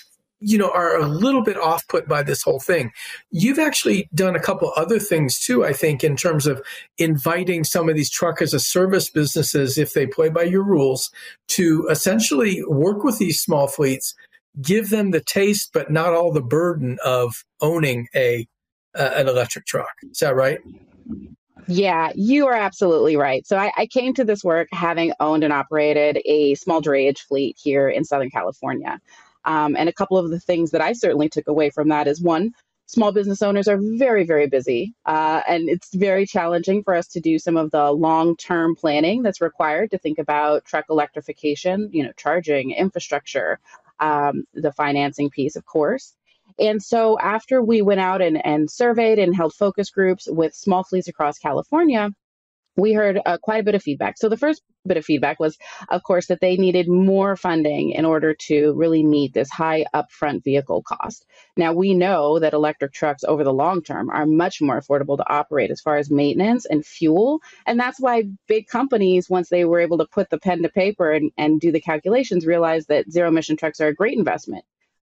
you 0.44 0.58
know, 0.58 0.70
are 0.70 0.98
a 0.98 1.06
little 1.06 1.42
bit 1.42 1.56
off 1.56 1.86
put 1.88 2.06
by 2.06 2.22
this 2.22 2.42
whole 2.42 2.60
thing. 2.60 2.92
You've 3.30 3.58
actually 3.58 4.08
done 4.14 4.36
a 4.36 4.40
couple 4.40 4.72
other 4.76 4.98
things 4.98 5.38
too, 5.40 5.64
I 5.64 5.72
think, 5.72 6.04
in 6.04 6.16
terms 6.16 6.46
of 6.46 6.62
inviting 6.98 7.64
some 7.64 7.88
of 7.88 7.96
these 7.96 8.10
truck 8.10 8.42
as 8.42 8.52
a 8.52 8.60
service 8.60 9.08
businesses, 9.08 9.78
if 9.78 9.94
they 9.94 10.06
play 10.06 10.28
by 10.28 10.42
your 10.42 10.62
rules, 10.62 11.10
to 11.48 11.88
essentially 11.90 12.62
work 12.66 13.02
with 13.04 13.18
these 13.18 13.40
small 13.40 13.66
fleets, 13.66 14.14
give 14.60 14.90
them 14.90 15.10
the 15.10 15.20
taste, 15.20 15.70
but 15.72 15.90
not 15.90 16.12
all 16.12 16.30
the 16.30 16.42
burden 16.42 16.98
of 17.04 17.44
owning 17.60 18.08
a 18.14 18.46
uh, 18.96 19.10
an 19.16 19.28
electric 19.28 19.66
truck. 19.66 19.90
Is 20.08 20.18
that 20.18 20.36
right? 20.36 20.60
Yeah, 21.66 22.12
you 22.14 22.46
are 22.46 22.54
absolutely 22.54 23.16
right. 23.16 23.46
So 23.46 23.56
I, 23.56 23.72
I, 23.76 23.86
came 23.86 24.14
to 24.14 24.24
this 24.24 24.44
work 24.44 24.68
having 24.70 25.12
owned 25.18 25.42
and 25.42 25.52
operated 25.52 26.20
a 26.26 26.54
small 26.56 26.82
drayage 26.82 27.20
fleet 27.20 27.56
here 27.60 27.88
in 27.88 28.04
Southern 28.04 28.30
California. 28.30 29.00
Um, 29.44 29.76
and 29.76 29.88
a 29.88 29.92
couple 29.92 30.18
of 30.18 30.30
the 30.30 30.40
things 30.40 30.70
that 30.70 30.80
I 30.80 30.92
certainly 30.92 31.28
took 31.28 31.48
away 31.48 31.70
from 31.70 31.88
that 31.88 32.08
is 32.08 32.22
one, 32.22 32.52
small 32.86 33.12
business 33.12 33.42
owners 33.42 33.68
are 33.68 33.78
very, 33.80 34.24
very 34.24 34.46
busy. 34.46 34.94
Uh, 35.06 35.42
and 35.48 35.68
it's 35.68 35.94
very 35.94 36.26
challenging 36.26 36.82
for 36.82 36.94
us 36.94 37.06
to 37.08 37.20
do 37.20 37.38
some 37.38 37.56
of 37.56 37.70
the 37.70 37.92
long 37.92 38.36
term 38.36 38.74
planning 38.74 39.22
that's 39.22 39.40
required 39.40 39.90
to 39.90 39.98
think 39.98 40.18
about 40.18 40.64
truck 40.64 40.86
electrification, 40.90 41.90
you 41.92 42.02
know, 42.02 42.12
charging, 42.16 42.72
infrastructure, 42.72 43.58
um, 44.00 44.44
the 44.54 44.72
financing 44.72 45.30
piece, 45.30 45.56
of 45.56 45.64
course. 45.64 46.14
And 46.58 46.82
so 46.82 47.18
after 47.18 47.62
we 47.62 47.82
went 47.82 48.00
out 48.00 48.22
and, 48.22 48.44
and 48.44 48.70
surveyed 48.70 49.18
and 49.18 49.34
held 49.34 49.54
focus 49.54 49.90
groups 49.90 50.28
with 50.30 50.54
small 50.54 50.84
fleets 50.84 51.08
across 51.08 51.38
California, 51.38 52.10
we 52.76 52.92
heard 52.92 53.20
uh, 53.24 53.38
quite 53.38 53.60
a 53.60 53.64
bit 53.64 53.74
of 53.74 53.82
feedback. 53.82 54.18
So 54.18 54.28
the 54.28 54.36
first 54.36 54.62
bit 54.86 54.96
of 54.96 55.04
feedback 55.04 55.40
was, 55.40 55.56
of 55.88 56.02
course, 56.02 56.26
that 56.26 56.40
they 56.40 56.56
needed 56.56 56.88
more 56.88 57.36
funding 57.36 57.90
in 57.90 58.04
order 58.04 58.34
to 58.34 58.72
really 58.74 59.02
meet 59.02 59.32
this 59.32 59.50
high 59.50 59.84
upfront 59.94 60.44
vehicle 60.44 60.82
cost. 60.82 61.24
Now 61.56 61.72
we 61.72 61.94
know 61.94 62.38
that 62.38 62.52
electric 62.52 62.92
trucks 62.92 63.24
over 63.24 63.44
the 63.44 63.52
long 63.52 63.82
term 63.82 64.10
are 64.10 64.26
much 64.26 64.60
more 64.60 64.80
affordable 64.80 65.16
to 65.16 65.32
operate 65.32 65.70
as 65.70 65.80
far 65.80 65.96
as 65.96 66.10
maintenance 66.10 66.66
and 66.66 66.84
fuel, 66.84 67.40
and 67.66 67.78
that's 67.78 68.00
why 68.00 68.24
big 68.46 68.66
companies, 68.66 69.30
once 69.30 69.48
they 69.48 69.64
were 69.64 69.80
able 69.80 69.98
to 69.98 70.06
put 70.06 70.30
the 70.30 70.38
pen 70.38 70.62
to 70.62 70.68
paper 70.68 71.12
and, 71.12 71.30
and 71.38 71.60
do 71.60 71.72
the 71.72 71.80
calculations, 71.80 72.46
realized 72.46 72.88
that 72.88 73.10
zero 73.10 73.28
emission 73.28 73.56
trucks 73.56 73.80
are 73.80 73.88
a 73.88 73.94
great 73.94 74.18
investment 74.18 74.64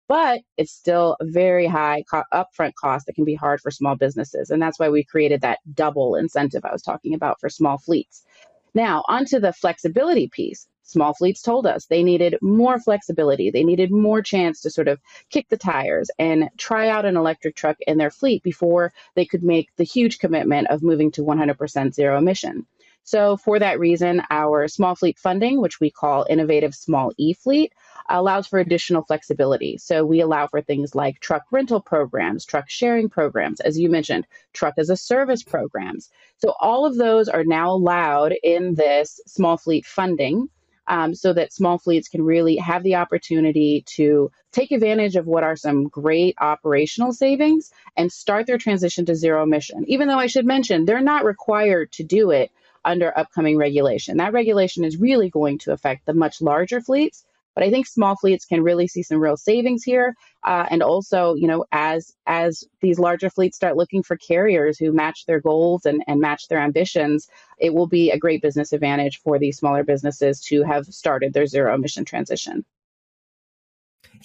but 0.09 0.41
it's 0.57 0.73
still 0.73 1.15
a 1.21 1.25
very 1.25 1.67
high 1.67 2.03
co- 2.11 2.23
upfront 2.33 2.73
cost 2.73 3.05
that 3.05 3.13
can 3.13 3.23
be 3.23 3.35
hard 3.35 3.61
for 3.61 3.71
small 3.71 3.95
businesses. 3.95 4.49
And 4.49 4.61
that's 4.61 4.79
why 4.79 4.89
we 4.89 5.03
created 5.05 5.41
that 5.41 5.59
double 5.73 6.15
incentive 6.15 6.65
I 6.65 6.73
was 6.73 6.81
talking 6.81 7.13
about 7.13 7.39
for 7.39 7.47
small 7.47 7.77
fleets. 7.77 8.25
Now, 8.73 9.03
onto 9.07 9.39
the 9.39 9.53
flexibility 9.53 10.27
piece. 10.27 10.67
Small 10.83 11.13
fleets 11.13 11.43
told 11.43 11.67
us 11.67 11.85
they 11.85 12.01
needed 12.01 12.35
more 12.41 12.79
flexibility. 12.79 13.51
They 13.51 13.63
needed 13.63 13.91
more 13.91 14.23
chance 14.23 14.61
to 14.61 14.71
sort 14.71 14.87
of 14.87 14.99
kick 15.29 15.47
the 15.49 15.57
tires 15.57 16.09
and 16.17 16.49
try 16.57 16.89
out 16.89 17.05
an 17.05 17.15
electric 17.15 17.55
truck 17.55 17.77
in 17.81 17.99
their 17.99 18.09
fleet 18.09 18.41
before 18.41 18.91
they 19.13 19.25
could 19.25 19.43
make 19.43 19.69
the 19.75 19.83
huge 19.83 20.17
commitment 20.17 20.67
of 20.71 20.81
moving 20.81 21.11
to 21.11 21.21
100% 21.21 21.93
zero 21.93 22.17
emission. 22.17 22.65
So, 23.03 23.37
for 23.37 23.59
that 23.59 23.79
reason, 23.79 24.21
our 24.29 24.67
small 24.67 24.95
fleet 24.95 25.17
funding, 25.17 25.61
which 25.61 25.79
we 25.79 25.89
call 25.89 26.27
Innovative 26.29 26.75
Small 26.75 27.11
E 27.17 27.33
Fleet, 27.33 27.73
allows 28.09 28.47
for 28.47 28.59
additional 28.59 29.03
flexibility. 29.03 29.77
So 29.77 30.05
we 30.05 30.21
allow 30.21 30.47
for 30.47 30.61
things 30.61 30.95
like 30.95 31.19
truck 31.19 31.43
rental 31.51 31.79
programs, 31.79 32.45
truck 32.45 32.69
sharing 32.69 33.09
programs, 33.09 33.59
as 33.61 33.77
you 33.79 33.89
mentioned, 33.89 34.25
truck 34.53 34.73
as 34.77 34.89
a 34.89 34.97
service 34.97 35.43
programs. 35.43 36.09
So 36.37 36.53
all 36.59 36.85
of 36.85 36.97
those 36.97 37.29
are 37.29 37.43
now 37.43 37.71
allowed 37.71 38.33
in 38.43 38.75
this 38.75 39.19
small 39.27 39.57
fleet 39.57 39.85
funding. 39.85 40.49
Um, 40.87 41.13
so 41.13 41.33
that 41.33 41.53
small 41.53 41.77
fleets 41.77 42.07
can 42.07 42.23
really 42.23 42.55
have 42.55 42.81
the 42.81 42.95
opportunity 42.95 43.83
to 43.89 44.31
take 44.51 44.71
advantage 44.71 45.15
of 45.17 45.27
what 45.27 45.43
are 45.43 45.55
some 45.55 45.87
great 45.87 46.33
operational 46.41 47.13
savings 47.13 47.71
and 47.95 48.11
start 48.11 48.47
their 48.47 48.57
transition 48.57 49.05
to 49.05 49.15
zero 49.15 49.43
emission. 49.43 49.85
Even 49.87 50.07
though 50.07 50.17
I 50.17 50.25
should 50.25 50.47
mention, 50.47 50.85
they're 50.85 50.99
not 50.99 51.25
required 51.25 51.91
to 51.91 52.03
do 52.03 52.31
it 52.31 52.49
under 52.85 53.17
upcoming 53.17 53.57
regulation. 53.57 54.17
That 54.17 54.33
regulation 54.33 54.83
is 54.83 54.97
really 54.97 55.29
going 55.29 55.57
to 55.59 55.73
affect 55.73 56.05
the 56.05 56.13
much 56.13 56.41
larger 56.41 56.81
fleets 56.81 57.25
but 57.59 57.63
I 57.63 57.71
think 57.71 57.87
small 57.87 58.15
fleets 58.15 58.45
can 58.45 58.63
really 58.63 58.87
see 58.87 59.03
some 59.03 59.19
real 59.19 59.35
savings 59.35 59.83
here. 59.83 60.15
Uh, 60.43 60.65
and 60.69 60.81
also, 60.81 61.33
you 61.35 61.45
know, 61.45 61.65
as 61.73 62.13
as 62.25 62.63
these 62.79 62.99
larger 62.99 63.29
fleets 63.29 63.57
start 63.57 63.75
looking 63.75 64.01
for 64.01 64.15
carriers 64.15 64.77
who 64.77 64.93
match 64.93 65.25
their 65.25 65.41
goals 65.41 65.85
and, 65.85 66.01
and 66.07 66.21
match 66.21 66.47
their 66.47 66.59
ambitions, 66.59 67.27
it 67.57 67.73
will 67.73 67.87
be 67.87 68.11
a 68.11 68.17
great 68.17 68.41
business 68.41 68.71
advantage 68.71 69.19
for 69.19 69.37
these 69.39 69.57
smaller 69.57 69.83
businesses 69.83 70.39
to 70.39 70.63
have 70.63 70.85
started 70.85 71.33
their 71.33 71.47
zero 71.47 71.75
emission 71.75 72.05
transition. 72.05 72.63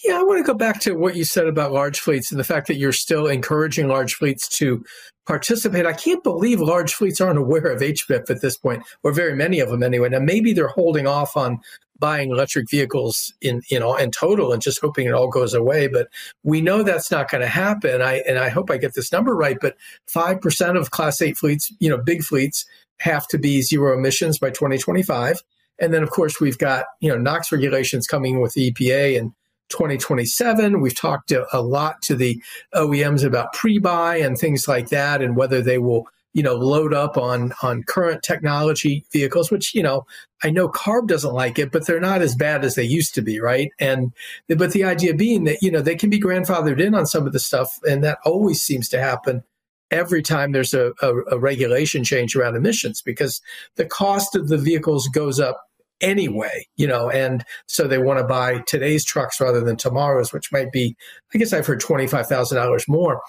Yeah, 0.03 0.19
I 0.19 0.23
want 0.25 0.45
to 0.45 0.53
go 0.53 0.57
back 0.57 0.81
to 0.81 0.95
what 0.95 1.15
you 1.15 1.25
said 1.25 1.47
about 1.47 1.73
large 1.73 2.01
fleets 2.01 2.31
and 2.31 2.41
the 2.41 2.45
fact 2.45 2.67
that 2.67 2.77
you're 2.77 2.93
still 2.93 3.27
encouraging 3.27 3.87
large 3.87 4.15
fleets 4.15 4.49
to 4.59 4.85
participate. 5.27 5.87
I 5.87 5.93
can't 5.93 6.23
believe 6.23 6.61
large 6.61 6.95
fleets 6.95 7.21
aren't 7.21 7.39
aware 7.39 7.67
of 7.67 7.81
HVIP 7.81 8.29
at 8.29 8.41
this 8.41 8.57
point, 8.57 8.83
or 9.03 9.13
very 9.13 9.37
many 9.37 9.61
of 9.61 9.71
them 9.71 9.83
anyway. 9.83 10.09
Now, 10.09 10.19
maybe 10.19 10.53
they're 10.53 10.69
holding 10.69 11.07
off 11.07 11.37
on 11.37 11.61
buying 11.99 12.31
electric 12.31 12.69
vehicles 12.69 13.33
in 13.41 13.63
you 13.71 13.79
know 13.79 13.95
in 13.95 14.11
total 14.11 14.53
and 14.53 14.61
just 14.61 14.81
hoping 14.81 15.07
it 15.07 15.15
all 15.15 15.29
goes 15.29 15.55
away 15.55 15.87
but 15.87 16.09
we 16.43 16.61
know 16.61 16.83
that's 16.83 17.11
not 17.11 17.31
going 17.31 17.41
to 17.41 17.47
happen 17.47 18.03
i 18.03 18.15
and 18.27 18.37
i 18.39 18.49
hope 18.49 18.69
i 18.69 18.77
get 18.77 18.95
this 18.95 19.13
number 19.13 19.35
right 19.35 19.59
but 19.61 19.77
5% 20.13 20.79
of 20.79 20.91
class 20.91 21.23
8 21.23 21.37
fleets 21.37 21.73
you 21.79 21.89
know 21.89 21.97
big 21.97 22.25
fleets 22.25 22.67
have 22.99 23.29
to 23.29 23.39
be 23.39 23.63
zero 23.63 23.97
emissions 23.97 24.39
by 24.41 24.51
2025 24.51 25.41
and 25.79 25.95
then 25.95 26.03
of 26.03 26.11
course 26.11 26.41
we've 26.41 26.59
got 26.59 26.87
you 27.01 27.09
know 27.09 27.17
nox 27.17 27.53
regulations 27.53 28.09
coming 28.09 28.41
with 28.41 28.55
the 28.55 28.73
epa 28.73 29.17
in 29.17 29.33
2027 29.71 30.81
we've 30.81 30.95
talked 30.95 31.33
a, 31.33 31.47
a 31.57 31.61
lot 31.61 32.01
to 32.03 32.15
the 32.15 32.41
oems 32.75 33.25
about 33.25 33.53
pre-buy 33.53 34.17
and 34.17 34.39
things 34.39 34.69
like 34.69 34.89
that 34.89 35.23
and 35.23 35.37
whether 35.37 35.63
they 35.63 35.79
will 35.79 36.07
you 36.35 36.43
know, 36.43 36.57
load 36.57 36.93
up 36.93 37.17
on 37.17 37.55
on 37.63 37.85
current 37.85 38.23
technology 38.23 39.07
vehicles, 39.13 39.51
which 39.51 39.75
you 39.75 39.83
know, 39.83 40.05
I 40.43 40.51
know 40.51 40.69
CARB 40.69 41.07
doesn't 41.07 41.33
like 41.33 41.59
it, 41.61 41.71
but 41.71 41.87
they're 41.87 42.01
not 42.01 42.23
as 42.23 42.35
bad 42.35 42.65
as 42.65 42.75
they 42.75 42.83
used 42.83 43.15
to 43.15 43.23
be, 43.23 43.41
right? 43.41 43.71
And 43.79 44.13
but 44.49 44.73
the 44.73 44.85
idea 44.85 45.15
being 45.15 45.45
that 45.45 45.63
you 45.63 45.71
know 45.71 45.81
they 45.81 45.95
can 45.95 46.11
be 46.11 46.21
grandfathered 46.21 46.81
in 46.81 46.95
on 46.95 47.07
some 47.07 47.27
of 47.27 47.33
the 47.33 47.39
stuff, 47.39 47.79
and 47.85 48.03
that 48.03 48.19
always 48.25 48.61
seems 48.61 48.89
to 48.91 49.01
happen 49.01 49.45
every 49.91 50.23
time 50.23 50.51
there's 50.51 50.75
a, 50.75 50.93
a, 51.03 51.15
a 51.31 51.39
regulation 51.39 52.03
change 52.03 52.35
around 52.35 52.57
emissions 52.57 53.01
because 53.01 53.41
the 53.77 53.87
cost 53.87 54.35
of 54.35 54.49
the 54.49 54.59
vehicles 54.59 55.07
goes 55.09 55.39
up 55.39 55.69
anyway, 56.01 56.67
you 56.77 56.87
know, 56.87 57.11
and 57.11 57.45
so 57.67 57.87
they 57.87 57.99
want 57.99 58.19
to 58.19 58.25
buy 58.25 58.63
today's 58.67 59.05
trucks 59.05 59.41
rather 59.41 59.61
than 59.61 59.77
tomorrow's, 59.77 60.33
which 60.33 60.53
might 60.53 60.73
be, 60.73 60.97
I 61.35 61.39
guess 61.39 61.53
I've 61.53 61.67
heard 61.67 61.81
$25,000 61.81 62.89
more. 62.89 63.21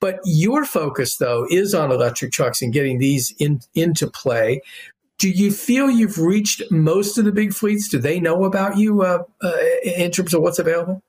But 0.00 0.20
your 0.24 0.64
focus, 0.64 1.16
though, 1.16 1.46
is 1.50 1.74
on 1.74 1.92
electric 1.92 2.32
trucks 2.32 2.62
and 2.62 2.72
getting 2.72 2.98
these 2.98 3.34
in, 3.38 3.60
into 3.74 4.08
play. 4.08 4.60
Do 5.18 5.30
you 5.30 5.52
feel 5.52 5.90
you've 5.90 6.18
reached 6.18 6.62
most 6.70 7.18
of 7.18 7.24
the 7.24 7.32
big 7.32 7.54
fleets? 7.54 7.88
Do 7.88 7.98
they 7.98 8.18
know 8.20 8.44
about 8.44 8.76
you 8.76 9.02
uh, 9.02 9.22
uh, 9.42 9.52
in 9.84 10.10
terms 10.10 10.34
of 10.34 10.42
what's 10.42 10.58
available? 10.58 11.02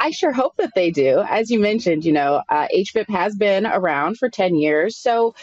I 0.00 0.10
sure 0.10 0.32
hope 0.32 0.56
that 0.58 0.72
they 0.74 0.90
do. 0.90 1.24
As 1.28 1.50
you 1.50 1.58
mentioned, 1.58 2.04
you 2.04 2.12
know, 2.12 2.42
uh, 2.48 2.68
HVIP 2.74 3.08
has 3.08 3.34
been 3.36 3.66
around 3.66 4.18
for 4.18 4.28
10 4.28 4.54
years. 4.54 4.96
So 4.96 5.34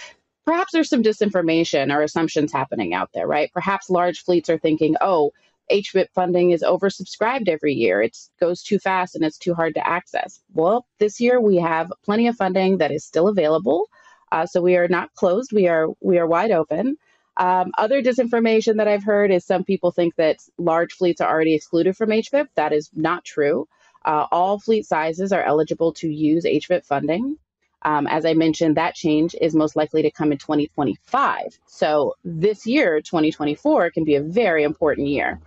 perhaps 0.45 0.71
there's 0.73 0.89
some 0.89 1.03
disinformation 1.03 1.93
or 1.93 2.01
assumptions 2.01 2.51
happening 2.51 2.93
out 2.93 3.09
there, 3.13 3.27
right? 3.27 3.51
Perhaps 3.53 3.89
large 3.89 4.23
fleets 4.23 4.49
are 4.49 4.57
thinking, 4.57 4.95
oh, 5.01 5.31
HVIP 5.71 6.07
funding 6.13 6.51
is 6.51 6.63
oversubscribed 6.63 7.47
every 7.47 7.73
year. 7.73 8.01
It 8.01 8.17
goes 8.39 8.61
too 8.61 8.79
fast 8.79 9.15
and 9.15 9.23
it's 9.23 9.37
too 9.37 9.53
hard 9.53 9.75
to 9.75 9.87
access. 9.87 10.41
Well, 10.53 10.85
this 10.99 11.19
year 11.19 11.39
we 11.39 11.57
have 11.57 11.91
plenty 12.03 12.27
of 12.27 12.35
funding 12.35 12.79
that 12.79 12.91
is 12.91 13.05
still 13.05 13.27
available. 13.27 13.87
Uh, 14.31 14.45
so 14.45 14.61
we 14.61 14.75
are 14.77 14.87
not 14.87 15.13
closed. 15.13 15.51
We 15.53 15.67
are 15.67 15.87
we 16.01 16.17
are 16.17 16.27
wide 16.27 16.51
open. 16.51 16.97
Um, 17.37 17.71
other 17.77 18.01
disinformation 18.01 18.77
that 18.77 18.87
I've 18.87 19.03
heard 19.03 19.31
is 19.31 19.45
some 19.45 19.63
people 19.63 19.91
think 19.91 20.15
that 20.15 20.37
large 20.57 20.93
fleets 20.93 21.21
are 21.21 21.29
already 21.29 21.55
excluded 21.55 21.95
from 21.95 22.09
HVIP. 22.09 22.47
That 22.55 22.73
is 22.73 22.89
not 22.93 23.23
true. 23.23 23.67
Uh, 24.03 24.25
all 24.31 24.59
fleet 24.59 24.85
sizes 24.85 25.31
are 25.31 25.43
eligible 25.43 25.93
to 25.93 26.09
use 26.09 26.43
HVIP 26.43 26.85
funding. 26.85 27.37
Um, 27.83 28.07
as 28.07 28.25
I 28.25 28.33
mentioned, 28.33 28.77
that 28.77 28.95
change 28.95 29.35
is 29.39 29.55
most 29.55 29.75
likely 29.75 30.01
to 30.03 30.11
come 30.11 30.31
in 30.31 30.37
2025. 30.37 31.59
So 31.65 32.15
this 32.23 32.67
year, 32.67 33.01
2024, 33.01 33.91
can 33.91 34.03
be 34.03 34.15
a 34.15 34.21
very 34.21 34.63
important 34.63 35.07
year. 35.07 35.39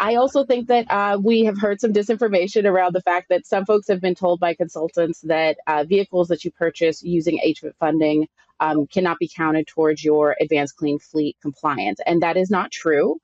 I 0.00 0.14
also 0.14 0.44
think 0.44 0.68
that 0.68 0.90
uh, 0.90 1.18
we 1.22 1.44
have 1.44 1.58
heard 1.58 1.78
some 1.80 1.92
disinformation 1.92 2.64
around 2.64 2.94
the 2.94 3.02
fact 3.02 3.28
that 3.28 3.46
some 3.46 3.66
folks 3.66 3.86
have 3.88 4.00
been 4.00 4.14
told 4.14 4.40
by 4.40 4.54
consultants 4.54 5.20
that 5.22 5.58
uh, 5.66 5.84
vehicles 5.84 6.28
that 6.28 6.42
you 6.42 6.50
purchase 6.50 7.02
using 7.02 7.38
HVIP 7.38 7.74
funding 7.78 8.26
um, 8.60 8.86
cannot 8.86 9.18
be 9.18 9.28
counted 9.28 9.66
towards 9.66 10.02
your 10.02 10.36
advanced 10.40 10.76
clean 10.76 10.98
fleet 10.98 11.36
compliance. 11.42 12.00
And 12.06 12.22
that 12.22 12.38
is 12.38 12.50
not 12.50 12.70
true. 12.70 13.18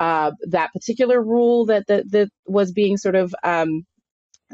Uh, 0.00 0.32
that 0.48 0.72
particular 0.72 1.22
rule 1.22 1.66
that, 1.66 1.86
that, 1.88 2.10
that 2.10 2.30
was 2.46 2.72
being 2.72 2.96
sort 2.96 3.14
of 3.14 3.34
um, 3.44 3.84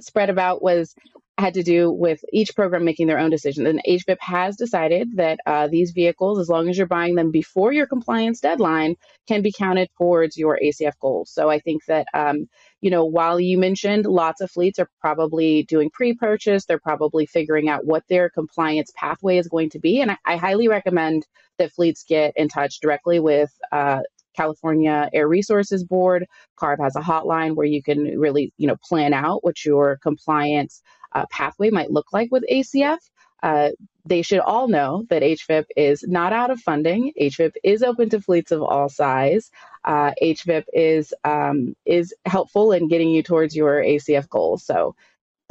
spread 0.00 0.30
about 0.30 0.60
was 0.60 0.94
had 1.38 1.54
to 1.54 1.62
do 1.62 1.90
with 1.90 2.20
each 2.32 2.54
program 2.56 2.84
making 2.84 3.06
their 3.06 3.18
own 3.18 3.30
decisions. 3.30 3.68
And 3.68 3.80
HVIP 3.88 4.16
has 4.20 4.56
decided 4.56 5.16
that 5.16 5.38
uh, 5.46 5.68
these 5.68 5.92
vehicles, 5.92 6.40
as 6.40 6.48
long 6.48 6.68
as 6.68 6.76
you're 6.76 6.86
buying 6.86 7.14
them 7.14 7.30
before 7.30 7.72
your 7.72 7.86
compliance 7.86 8.40
deadline, 8.40 8.96
can 9.28 9.40
be 9.40 9.52
counted 9.56 9.88
towards 9.96 10.36
your 10.36 10.58
ACF 10.62 10.98
goals. 11.00 11.30
So 11.32 11.48
I 11.48 11.60
think 11.60 11.84
that, 11.86 12.08
um, 12.12 12.48
you 12.80 12.90
know, 12.90 13.04
while 13.04 13.38
you 13.38 13.56
mentioned 13.56 14.06
lots 14.06 14.40
of 14.40 14.50
fleets 14.50 14.80
are 14.80 14.90
probably 15.00 15.62
doing 15.62 15.90
pre 15.90 16.14
purchase, 16.14 16.64
they're 16.64 16.80
probably 16.80 17.24
figuring 17.24 17.68
out 17.68 17.86
what 17.86 18.02
their 18.08 18.30
compliance 18.30 18.90
pathway 18.96 19.38
is 19.38 19.46
going 19.46 19.70
to 19.70 19.78
be. 19.78 20.00
And 20.00 20.10
I, 20.10 20.16
I 20.24 20.36
highly 20.36 20.66
recommend 20.66 21.24
that 21.58 21.72
fleets 21.72 22.04
get 22.08 22.32
in 22.36 22.48
touch 22.48 22.80
directly 22.80 23.20
with 23.20 23.50
uh, 23.70 24.00
California 24.38 25.08
Air 25.12 25.28
Resources 25.28 25.84
Board. 25.84 26.26
CARB 26.60 26.78
has 26.80 26.94
a 26.96 27.00
hotline 27.00 27.56
where 27.56 27.66
you 27.66 27.82
can 27.82 28.18
really, 28.18 28.52
you 28.56 28.68
know, 28.68 28.76
plan 28.88 29.12
out 29.12 29.44
what 29.44 29.64
your 29.64 29.98
compliance 30.02 30.80
uh, 31.12 31.26
pathway 31.30 31.70
might 31.70 31.90
look 31.90 32.12
like 32.12 32.30
with 32.30 32.44
ACF. 32.50 32.98
Uh, 33.42 33.70
they 34.04 34.22
should 34.22 34.40
all 34.40 34.68
know 34.68 35.04
that 35.10 35.22
HVIP 35.22 35.66
is 35.76 36.02
not 36.06 36.32
out 36.32 36.50
of 36.50 36.60
funding. 36.60 37.12
HVIP 37.20 37.52
is 37.62 37.82
open 37.82 38.08
to 38.10 38.20
fleets 38.20 38.50
of 38.50 38.62
all 38.62 38.88
size. 38.88 39.50
Uh, 39.84 40.12
HVIP 40.20 40.64
is 40.72 41.14
um, 41.24 41.76
is 41.84 42.14
helpful 42.24 42.72
in 42.72 42.88
getting 42.88 43.10
you 43.10 43.22
towards 43.22 43.54
your 43.54 43.82
ACF 43.82 44.28
goals. 44.28 44.64
So 44.64 44.96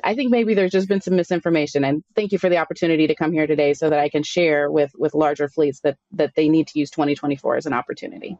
I 0.03 0.15
think 0.15 0.31
maybe 0.31 0.53
there's 0.53 0.71
just 0.71 0.87
been 0.87 1.01
some 1.01 1.15
misinformation. 1.15 1.83
And 1.83 2.03
thank 2.15 2.31
you 2.31 2.37
for 2.37 2.49
the 2.49 2.57
opportunity 2.57 3.07
to 3.07 3.15
come 3.15 3.31
here 3.31 3.47
today 3.47 3.73
so 3.73 3.89
that 3.89 3.99
I 3.99 4.09
can 4.09 4.23
share 4.23 4.69
with 4.69 4.91
with 4.97 5.13
larger 5.13 5.47
fleets 5.47 5.79
that 5.81 5.97
that 6.13 6.33
they 6.35 6.49
need 6.49 6.67
to 6.67 6.79
use 6.79 6.91
2024 6.91 7.57
as 7.57 7.65
an 7.65 7.73
opportunity. 7.73 8.37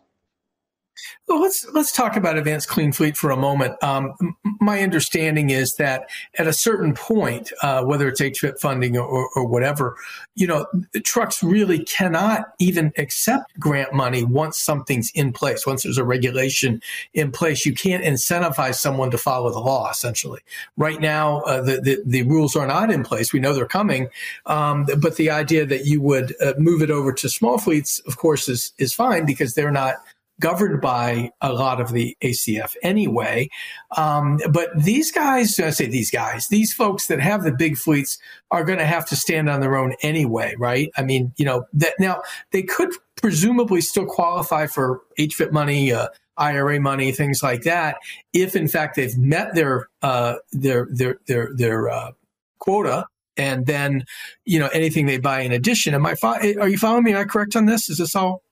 Well, 1.28 1.42
let's 1.42 1.68
let's 1.74 1.92
talk 1.92 2.16
about 2.16 2.38
Advanced 2.38 2.70
Clean 2.70 2.92
Fleet 2.92 3.18
for 3.18 3.32
a 3.32 3.38
moment. 3.38 3.82
Um, 3.84 4.14
my 4.62 4.82
understanding 4.82 5.50
is 5.50 5.76
that 5.76 6.10
at 6.38 6.48
a 6.48 6.54
certain 6.54 6.94
point, 6.94 7.52
uh, 7.62 7.84
whether 7.84 8.08
it's 8.08 8.22
HVIP 8.22 8.60
funding 8.60 8.98
or, 8.98 9.30
or, 9.36 9.46
whatever, 9.46 9.98
you 10.36 10.48
know, 10.48 10.66
trucks 11.04 11.44
really 11.44 11.84
cannot 11.84 12.54
even 12.60 12.94
accept 12.98 13.58
grant 13.60 13.94
money 13.94 14.24
once 14.24 14.58
something's 14.58 15.12
in 15.12 15.34
place. 15.34 15.68
Once 15.68 15.84
there's 15.84 15.98
a 15.98 16.04
regulation 16.04 16.82
in 17.14 17.32
place, 17.32 17.66
you 17.66 17.74
can't 17.74 18.04
incentivize 18.04 18.76
someone 18.76 19.12
to 19.12 19.18
follow 19.18 19.52
the 19.52 19.60
law. 19.60 19.90
Essentially, 19.90 20.40
right 20.78 21.02
now, 21.02 21.42
uh, 21.42 21.62
the, 21.62 21.82
the, 21.82 22.02
the 22.06 22.24
rules 22.24 22.56
are 22.56 22.68
not 22.68 22.90
in 22.90 23.04
place. 23.04 23.34
We 23.34 23.40
know 23.40 23.54
they're 23.54 23.66
coming, 23.66 24.08
um, 24.46 24.86
but 25.00 25.18
the 25.18 25.30
idea 25.30 25.66
that 25.66 25.86
you 25.86 26.02
would 26.02 26.34
uh, 26.42 26.54
move 26.58 26.82
it 26.82 26.90
over 26.90 27.12
to 27.14 27.30
small 27.30 27.58
fleets, 27.58 28.00
of 28.08 28.18
course, 28.18 28.48
is 28.48 28.72
is 28.78 28.94
fine 28.94 29.26
because 29.26 29.54
they're 29.54 29.72
not 29.72 29.96
governed 30.40 30.82
by 30.82 31.32
a 31.42 31.52
lot 31.52 31.82
of 31.82 31.92
the 31.92 32.16
ACF 32.24 32.76
anyway. 32.84 33.50
Um, 33.96 34.40
but 34.52 34.70
these 34.76 35.12
guys, 35.12 35.60
I 35.60 35.72
say 35.72 35.88
these 35.88 36.12
guys, 36.12 36.48
these 36.48 36.74
folks 36.74 37.08
that 37.08 37.20
have 37.20 37.44
the 37.44 37.52
big 37.52 37.78
fleets 37.78 38.18
are 38.52 38.64
going 38.64 38.80
to 38.80 38.86
have 38.86 39.06
to 39.08 39.16
stand 39.16 39.50
on 39.50 39.62
their 39.62 39.76
own 39.76 39.96
anyway, 40.02 40.56
right? 40.58 40.90
I 40.98 41.04
mean, 41.04 41.34
you 41.38 41.46
know, 41.46 41.66
that 41.74 41.94
now 42.00 42.22
they 42.52 42.64
could 42.64 42.92
presumably 43.16 43.82
still 43.82 44.06
qualify 44.06 44.68
for 44.68 45.02
HVIP 45.20 45.52
money, 45.52 45.92
uh, 45.92 46.08
IRA 46.38 46.80
money, 46.80 47.12
things 47.12 47.42
like 47.42 47.64
that, 47.64 47.98
if 48.32 48.56
in 48.56 48.68
fact 48.68 48.96
they've 48.96 49.18
met 49.18 49.56
their 49.56 49.88
uh, 50.04 50.36
their 50.52 50.88
their 50.92 51.18
their 51.26 51.50
their 51.56 51.90
uh, 51.90 52.12
quota 52.60 53.06
and 53.38 53.66
then 53.66 54.04
you 54.46 54.60
know 54.60 54.68
anything 54.68 55.06
they 55.06 55.18
buy 55.18 55.42
in 55.42 55.52
addition. 55.52 55.94
Am 55.94 56.06
I? 56.06 56.16
Fo- 56.16 56.40
are 56.60 56.68
you 56.68 56.78
following 56.78 57.04
me? 57.04 57.14
Am 57.14 57.20
I 57.20 57.24
correct 57.24 57.56
on 57.56 57.66
this? 57.66 57.90
Is 57.90 57.98
this 58.00 58.16
all 58.16 58.44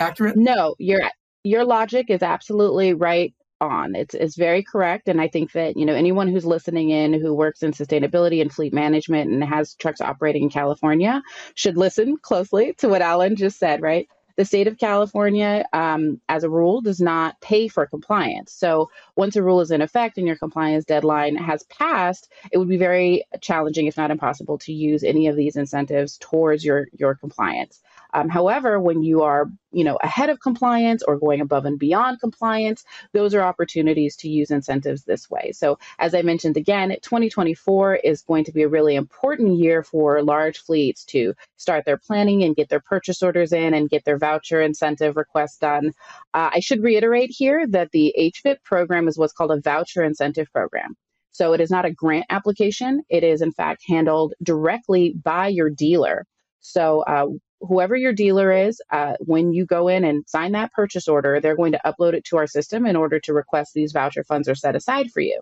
accurate? 0.00 0.36
No, 0.36 0.74
your 0.78 1.00
your 1.44 1.64
logic 1.64 2.06
is 2.10 2.22
absolutely 2.22 2.94
right 2.94 3.34
on. 3.60 3.94
It's 3.94 4.14
it's 4.14 4.36
very 4.36 4.62
correct, 4.62 5.08
and 5.08 5.20
I 5.20 5.28
think 5.28 5.52
that 5.52 5.76
you 5.76 5.84
know 5.84 5.94
anyone 5.94 6.28
who's 6.28 6.46
listening 6.46 6.90
in 6.90 7.12
who 7.12 7.34
works 7.34 7.62
in 7.62 7.72
sustainability 7.72 8.40
and 8.40 8.52
fleet 8.52 8.72
management 8.72 9.30
and 9.30 9.44
has 9.44 9.74
trucks 9.74 10.00
operating 10.00 10.44
in 10.44 10.50
California 10.50 11.22
should 11.54 11.76
listen 11.76 12.16
closely 12.16 12.74
to 12.78 12.88
what 12.88 13.02
Alan 13.02 13.36
just 13.36 13.58
said. 13.58 13.82
Right, 13.82 14.08
the 14.36 14.44
state 14.46 14.66
of 14.66 14.78
California, 14.78 15.66
um, 15.74 16.20
as 16.30 16.44
a 16.44 16.50
rule, 16.50 16.80
does 16.80 17.00
not 17.00 17.38
pay 17.42 17.68
for 17.68 17.86
compliance. 17.86 18.52
So 18.52 18.90
once 19.16 19.36
a 19.36 19.42
rule 19.42 19.60
is 19.60 19.70
in 19.70 19.82
effect 19.82 20.16
and 20.16 20.26
your 20.26 20.36
compliance 20.36 20.86
deadline 20.86 21.36
has 21.36 21.62
passed, 21.64 22.32
it 22.50 22.56
would 22.56 22.68
be 22.68 22.78
very 22.78 23.24
challenging, 23.42 23.86
if 23.86 23.98
not 23.98 24.10
impossible, 24.10 24.56
to 24.58 24.72
use 24.72 25.04
any 25.04 25.26
of 25.26 25.36
these 25.36 25.56
incentives 25.56 26.16
towards 26.18 26.64
your 26.64 26.88
your 26.98 27.14
compliance. 27.14 27.82
Um, 28.12 28.28
however, 28.28 28.80
when 28.80 29.02
you 29.02 29.22
are, 29.22 29.50
you 29.72 29.84
know, 29.84 29.98
ahead 30.02 30.30
of 30.30 30.40
compliance 30.40 31.02
or 31.02 31.18
going 31.18 31.40
above 31.40 31.64
and 31.64 31.78
beyond 31.78 32.20
compliance, 32.20 32.84
those 33.12 33.34
are 33.34 33.42
opportunities 33.42 34.16
to 34.16 34.28
use 34.28 34.50
incentives 34.50 35.04
this 35.04 35.30
way. 35.30 35.52
So, 35.52 35.78
as 35.98 36.14
I 36.14 36.22
mentioned 36.22 36.56
again, 36.56 36.90
2024 37.02 37.96
is 37.96 38.22
going 38.22 38.44
to 38.44 38.52
be 38.52 38.62
a 38.62 38.68
really 38.68 38.94
important 38.94 39.58
year 39.58 39.82
for 39.82 40.22
large 40.22 40.58
fleets 40.58 41.04
to 41.06 41.34
start 41.56 41.84
their 41.84 41.98
planning 41.98 42.42
and 42.42 42.56
get 42.56 42.68
their 42.68 42.80
purchase 42.80 43.22
orders 43.22 43.52
in 43.52 43.74
and 43.74 43.90
get 43.90 44.04
their 44.04 44.18
voucher 44.18 44.60
incentive 44.60 45.16
requests 45.16 45.58
done. 45.58 45.92
Uh, 46.34 46.50
I 46.54 46.60
should 46.60 46.82
reiterate 46.82 47.30
here 47.30 47.66
that 47.68 47.90
the 47.92 48.14
HVIP 48.18 48.62
program 48.64 49.08
is 49.08 49.18
what's 49.18 49.32
called 49.32 49.52
a 49.52 49.60
voucher 49.60 50.02
incentive 50.02 50.50
program. 50.52 50.96
So 51.32 51.52
it 51.52 51.60
is 51.60 51.70
not 51.70 51.84
a 51.84 51.92
grant 51.92 52.26
application. 52.28 53.02
It 53.08 53.24
is, 53.24 53.40
in 53.40 53.52
fact, 53.52 53.84
handled 53.86 54.34
directly 54.42 55.14
by 55.22 55.48
your 55.48 55.70
dealer. 55.70 56.26
So 56.60 57.00
uh, 57.02 57.26
whoever 57.60 57.96
your 57.96 58.12
dealer 58.12 58.52
is, 58.52 58.80
uh, 58.90 59.14
when 59.20 59.52
you 59.52 59.66
go 59.66 59.88
in 59.88 60.04
and 60.04 60.24
sign 60.28 60.52
that 60.52 60.72
purchase 60.72 61.08
order, 61.08 61.40
they're 61.40 61.56
going 61.56 61.72
to 61.72 61.80
upload 61.84 62.14
it 62.14 62.24
to 62.26 62.36
our 62.36 62.46
system 62.46 62.86
in 62.86 62.96
order 62.96 63.20
to 63.20 63.34
request 63.34 63.72
these 63.74 63.92
voucher 63.92 64.24
funds 64.24 64.48
are 64.48 64.54
set 64.54 64.76
aside 64.76 65.10
for 65.10 65.20
you. 65.20 65.40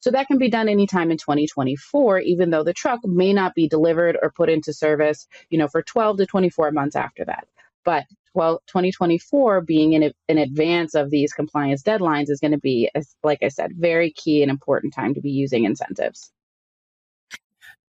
So 0.00 0.10
that 0.12 0.28
can 0.28 0.38
be 0.38 0.48
done 0.48 0.68
anytime 0.68 1.10
in 1.10 1.18
2024, 1.18 2.20
even 2.20 2.50
though 2.50 2.64
the 2.64 2.72
truck 2.72 3.00
may 3.04 3.32
not 3.32 3.54
be 3.54 3.68
delivered 3.68 4.16
or 4.20 4.30
put 4.30 4.48
into 4.48 4.72
service, 4.72 5.26
you 5.50 5.58
know, 5.58 5.68
for 5.68 5.82
12 5.82 6.18
to 6.18 6.26
24 6.26 6.72
months 6.72 6.96
after 6.96 7.24
that. 7.26 7.46
But 7.84 8.06
well, 8.32 8.62
2024 8.68 9.60
being 9.62 9.92
in, 9.92 10.12
in 10.28 10.38
advance 10.38 10.94
of 10.94 11.10
these 11.10 11.32
compliance 11.32 11.82
deadlines 11.82 12.30
is 12.30 12.40
going 12.40 12.52
to 12.52 12.58
be, 12.58 12.90
like 13.22 13.42
I 13.42 13.48
said, 13.48 13.72
very 13.76 14.12
key 14.12 14.42
and 14.42 14.50
important 14.50 14.94
time 14.94 15.14
to 15.14 15.20
be 15.20 15.30
using 15.30 15.64
incentives. 15.64 16.30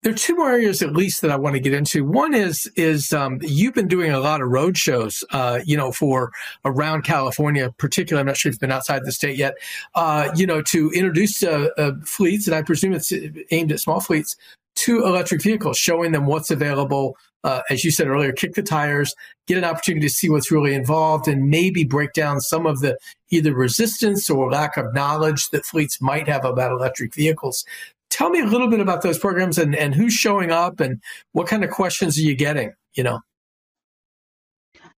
There 0.03 0.13
are 0.13 0.17
two 0.17 0.35
more 0.35 0.51
areas 0.51 0.81
at 0.81 0.95
least 0.95 1.21
that 1.21 1.31
I 1.31 1.37
want 1.37 1.57
to 1.57 1.61
get 1.61 1.75
into. 1.75 2.07
One 2.07 2.33
is 2.33 2.71
is 2.75 3.13
um, 3.13 3.39
you've 3.43 3.75
been 3.75 3.89
doing 3.89 4.13
a 4.13 4.19
lot 4.19 4.41
of 4.41 4.49
road 4.49 4.79
shows, 4.79 5.23
uh, 5.31 5.61
you 5.67 5.77
know, 5.77 5.93
for 5.93 6.33
around 6.65 7.03
California, 7.03 7.71
particularly. 7.77 8.21
I'm 8.21 8.27
not 8.27 8.39
sure 8.39 8.49
if 8.49 8.55
you've 8.55 8.61
been 8.61 8.73
outside 8.73 9.05
the 9.05 9.13
state 9.13 9.37
yet. 9.37 9.57
Uh, 9.95 10.31
you 10.35 10.47
know, 10.47 10.63
to 10.63 10.91
introduce 10.93 11.43
uh, 11.43 11.69
uh 11.77 11.93
fleets, 12.03 12.47
and 12.47 12.57
I 12.57 12.63
presume 12.63 12.95
it's 12.95 13.13
aimed 13.51 13.73
at 13.73 13.81
small 13.81 14.01
fleets 14.01 14.37
to 14.77 15.05
electric 15.05 15.43
vehicles, 15.43 15.77
showing 15.77 16.13
them 16.13 16.25
what's 16.25 16.51
available. 16.51 17.17
Uh, 17.45 17.61
as 17.69 17.85
you 17.85 17.91
said 17.91 18.07
earlier, 18.07 18.33
kick 18.33 18.55
the 18.55 18.63
tires, 18.63 19.15
get 19.47 19.59
an 19.59 19.65
opportunity 19.65 20.07
to 20.07 20.13
see 20.13 20.31
what's 20.31 20.51
really 20.51 20.73
involved, 20.73 21.29
and 21.29 21.51
maybe 21.51 21.85
break 21.85 22.15
down 22.15 22.41
some 22.41 22.67
of 22.67 22.81
the 22.81 22.97
either 23.29 23.55
resistance 23.55 24.31
or 24.31 24.51
lack 24.51 24.79
of 24.79 24.95
knowledge 24.95 25.51
that 25.51 25.67
fleets 25.67 26.01
might 26.01 26.27
have 26.27 26.45
about 26.47 26.73
electric 26.73 27.15
vehicles 27.15 27.67
tell 28.11 28.31
me 28.31 28.40
a 28.40 28.46
little 28.46 28.68
bit 28.68 28.81
about 28.81 29.03
those 29.03 29.18
programs 29.18 29.59
and, 29.59 29.75
and 29.75 29.94
who's 29.94 30.12
showing 30.12 30.51
up 30.51 30.81
and 30.81 31.01
what 31.33 31.46
kind 31.46 31.64
of 31.64 31.70
questions 31.70 32.18
are 32.18 32.23
you 32.23 32.35
getting, 32.35 32.73
you 32.94 33.03
know? 33.03 33.20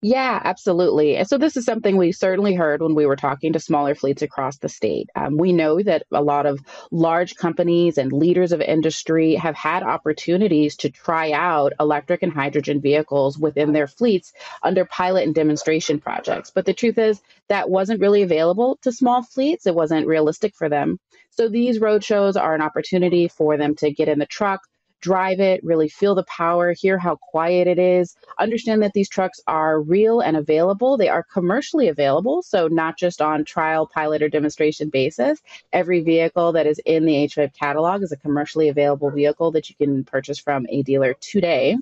Yeah, 0.05 0.41
absolutely. 0.43 1.17
And 1.17 1.29
so 1.29 1.39
this 1.39 1.57
is 1.57 1.65
something 1.65 1.97
we 1.97 2.11
certainly 2.11 2.55
heard 2.55 2.83
when 2.83 2.97
we 2.97 3.07
were 3.07 3.15
talking 3.15 3.53
to 3.53 3.61
smaller 3.61 3.95
fleets 3.95 4.23
across 4.23 4.59
the 4.59 4.69
state. 4.69 5.09
Um, 5.15 5.37
we 5.37 5.53
know 5.53 5.81
that 5.81 6.03
a 6.11 6.21
lot 6.21 6.45
of 6.45 6.59
large 6.91 7.37
companies 7.37 7.99
and 7.99 8.13
leaders 8.13 8.51
of 8.51 8.61
industry 8.61 9.37
have 9.37 9.55
had 9.55 9.85
opportunities 9.85 10.75
to 10.79 10.91
try 10.91 11.31
out 11.31 11.73
electric 11.79 12.25
and 12.25 12.33
hydrogen 12.33 12.81
vehicles 12.81 13.39
within 13.39 13.73
their 13.73 13.87
fleets 13.87 14.33
under 14.61 14.85
pilot 14.85 15.25
and 15.25 15.37
demonstration 15.37 16.01
projects. 16.01 16.51
But 16.51 16.67
the 16.67 16.75
truth 16.75 16.99
is 16.99 17.21
that 17.49 17.71
wasn't 17.71 18.01
really 18.01 18.23
available 18.23 18.79
to 18.83 18.91
small 18.91 19.23
fleets. 19.23 19.69
It 19.69 19.75
wasn't 19.75 20.09
realistic 20.09 20.57
for 20.57 20.69
them. 20.69 20.99
So 21.31 21.49
these 21.49 21.81
road 21.81 22.05
shows 22.05 22.37
are 22.37 22.55
an 22.55 22.61
opportunity 22.61 23.29
for 23.29 23.57
them 23.57 23.77
to 23.77 23.93
get 23.93 24.09
in 24.09 24.19
the 24.19 24.27
truck, 24.27 24.63
drive 25.03 25.41
it, 25.41 25.63
really 25.63 25.89
feel 25.89 26.15
the 26.15 26.25
power, 26.25 26.73
hear 26.73 26.97
how 26.97 27.17
quiet 27.17 27.67
it 27.67 27.79
is, 27.79 28.17
understand 28.39 28.83
that 28.83 28.93
these 28.95 29.09
trucks 29.09 29.41
are 29.47 29.83
real 29.83 30.21
and 30.21 30.37
available. 30.37 30.97
They 30.97 31.09
are 31.11 31.25
commercially 31.25 31.89
available, 31.89 32.41
so 32.43 32.69
not 32.69 32.97
just 32.97 33.21
on 33.21 33.45
trial, 33.45 33.87
pilot, 33.87 34.23
or 34.23 34.29
demonstration 34.31 34.89
basis. 34.89 35.41
Every 35.73 36.01
vehicle 36.01 36.53
that 36.53 36.67
is 36.67 36.81
in 36.87 37.05
the 37.05 37.27
HVIP 37.27 37.53
catalog 37.53 38.03
is 38.03 38.13
a 38.13 38.17
commercially 38.17 38.69
available 38.69 39.11
vehicle 39.11 39.51
that 39.51 39.69
you 39.69 39.77
can 39.77 40.05
purchase 40.05 40.39
from 40.39 40.67
a 40.71 40.83
dealer 40.83 41.15
today. 41.21 41.77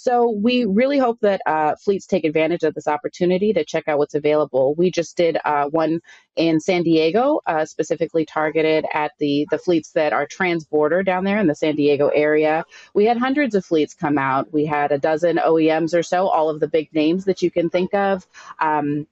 So 0.00 0.30
we 0.30 0.64
really 0.64 0.96
hope 0.96 1.18
that 1.22 1.40
uh, 1.44 1.74
fleets 1.74 2.06
take 2.06 2.24
advantage 2.24 2.62
of 2.62 2.72
this 2.72 2.86
opportunity 2.86 3.52
to 3.52 3.64
check 3.64 3.88
out 3.88 3.98
what's 3.98 4.14
available. 4.14 4.76
We 4.76 4.92
just 4.92 5.16
did 5.16 5.38
uh, 5.44 5.64
one 5.70 6.00
in 6.36 6.60
San 6.60 6.84
Diego, 6.84 7.40
uh, 7.48 7.64
specifically 7.64 8.24
targeted 8.24 8.86
at 8.94 9.10
the 9.18 9.48
the 9.50 9.58
fleets 9.58 9.90
that 9.92 10.12
are 10.12 10.24
trans-border 10.24 11.02
down 11.02 11.24
there 11.24 11.40
in 11.40 11.48
the 11.48 11.54
San 11.56 11.74
Diego 11.74 12.08
area. 12.08 12.64
We 12.94 13.06
had 13.06 13.18
hundreds 13.18 13.56
of 13.56 13.66
fleets 13.66 13.92
come 13.92 14.18
out. 14.18 14.52
We 14.52 14.64
had 14.64 14.92
a 14.92 14.98
dozen 14.98 15.38
OEMs 15.38 15.98
or 15.98 16.04
so, 16.04 16.28
all 16.28 16.48
of 16.48 16.60
the 16.60 16.68
big 16.68 16.94
names 16.94 17.24
that 17.24 17.42
you 17.42 17.50
can 17.50 17.68
think 17.68 17.92
of. 17.92 18.24
Um, 18.60 19.08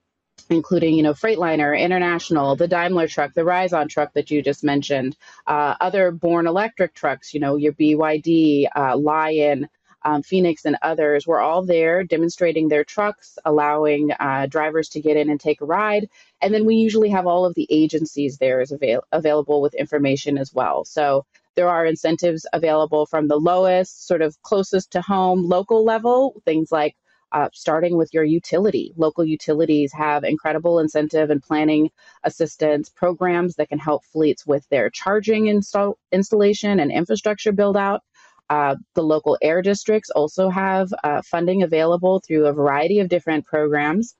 including 0.51 0.95
you 0.95 1.03
know 1.03 1.15
Freightliner, 1.15 1.77
International, 1.77 2.55
the 2.55 2.69
Daimler 2.69 3.09
truck, 3.09 3.35
the 3.35 3.45
Rizon 3.45 3.89
truck 3.89 4.13
that 4.15 4.31
you 4.31 4.41
just 4.41 4.63
mentioned, 4.63 5.17
uh, 5.49 5.75
other 5.81 6.13
Born 6.13 6.47
electric 6.47 6.95
trucks, 6.95 7.35
you 7.35 7.41
know 7.41 7.57
your 7.57 7.73
BYD, 7.73 8.69
uh, 8.77 8.97
Lion, 8.97 9.69
um, 10.05 10.23
Phoenix 10.23 10.65
and 10.65 10.77
others 10.83 11.27
were 11.27 11.41
all 11.41 11.65
there 11.65 12.05
demonstrating 12.05 12.69
their 12.69 12.85
trucks, 12.85 13.39
allowing 13.45 14.13
uh, 14.13 14.47
drivers 14.47 14.89
to 14.91 15.01
get 15.01 15.17
in 15.17 15.31
and 15.31 15.41
take 15.41 15.61
a 15.61 15.67
ride. 15.67 16.09
And 16.41 16.53
then 16.55 16.65
we 16.65 16.77
usually 16.77 17.11
have 17.11 17.27
all 17.27 17.45
of 17.45 17.55
the 17.55 17.67
agencies 17.71 18.39
there 18.39 18.61
is 18.61 18.73
avail- 18.73 19.05
available 19.13 19.61
with 19.61 19.75
information 19.75 20.39
as 20.39 20.53
well. 20.55 20.85
So 20.85 21.25
there 21.57 21.69
are 21.69 21.87
incentives 21.87 22.47
available 22.53 23.07
from 23.07 23.29
the 23.29 23.39
lowest, 23.39 24.07
sort 24.07 24.23
of 24.23 24.41
closest 24.43 24.93
to 24.93 25.01
home, 25.01 25.49
local 25.49 25.85
level, 25.85 26.41
things 26.45 26.71
like 26.71 26.95
uh, 27.33 27.49
starting 27.53 27.97
with 27.97 28.15
your 28.15 28.25
utility. 28.25 28.93
Local 28.97 29.25
utilities 29.25 29.93
have 29.93 30.25
incredible 30.25 30.79
incentive 30.79 31.31
and 31.31 31.43
planning 31.43 31.91
assistance 32.23 32.89
programs 32.89 33.57
that 33.57 33.69
can 33.69 33.79
help 33.79 34.05
fleets 34.05 34.47
with 34.47 34.69
their 34.69 34.91
charging 34.91 35.47
install- 35.47 35.99
installation 36.13 36.79
and 36.79 36.93
infrastructure 36.93 37.53
build 37.53 37.77
out. 37.77 38.03
Uh, 38.49 38.77
the 38.95 39.03
local 39.03 39.37
air 39.43 39.63
districts 39.63 40.11
also 40.11 40.49
have 40.49 40.89
uh, 41.03 41.21
funding 41.23 41.63
available 41.63 42.21
through 42.21 42.47
a 42.47 42.53
variety 42.53 43.01
of 43.01 43.09
different 43.09 43.45
programs. 43.45 44.15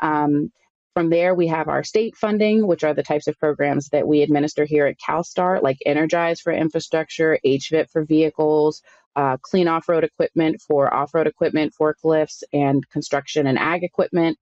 Um, 0.00 0.50
from 0.94 1.10
there, 1.10 1.34
we 1.34 1.46
have 1.46 1.68
our 1.68 1.84
state 1.84 2.16
funding, 2.16 2.66
which 2.66 2.82
are 2.82 2.92
the 2.92 3.04
types 3.04 3.28
of 3.28 3.38
programs 3.38 3.88
that 3.90 4.08
we 4.08 4.22
administer 4.22 4.64
here 4.64 4.86
at 4.86 4.98
CalStart, 4.98 5.62
like 5.62 5.78
Energize 5.86 6.40
for 6.40 6.52
infrastructure, 6.52 7.38
HVIP 7.46 7.88
for 7.90 8.04
vehicles, 8.04 8.82
uh, 9.14 9.36
clean 9.40 9.68
off 9.68 9.88
road 9.88 10.02
equipment 10.02 10.60
for 10.60 10.92
off 10.92 11.14
road 11.14 11.28
equipment, 11.28 11.72
forklifts, 11.80 12.42
and 12.52 12.88
construction 12.90 13.46
and 13.46 13.58
ag 13.58 13.84
equipment. 13.84 14.38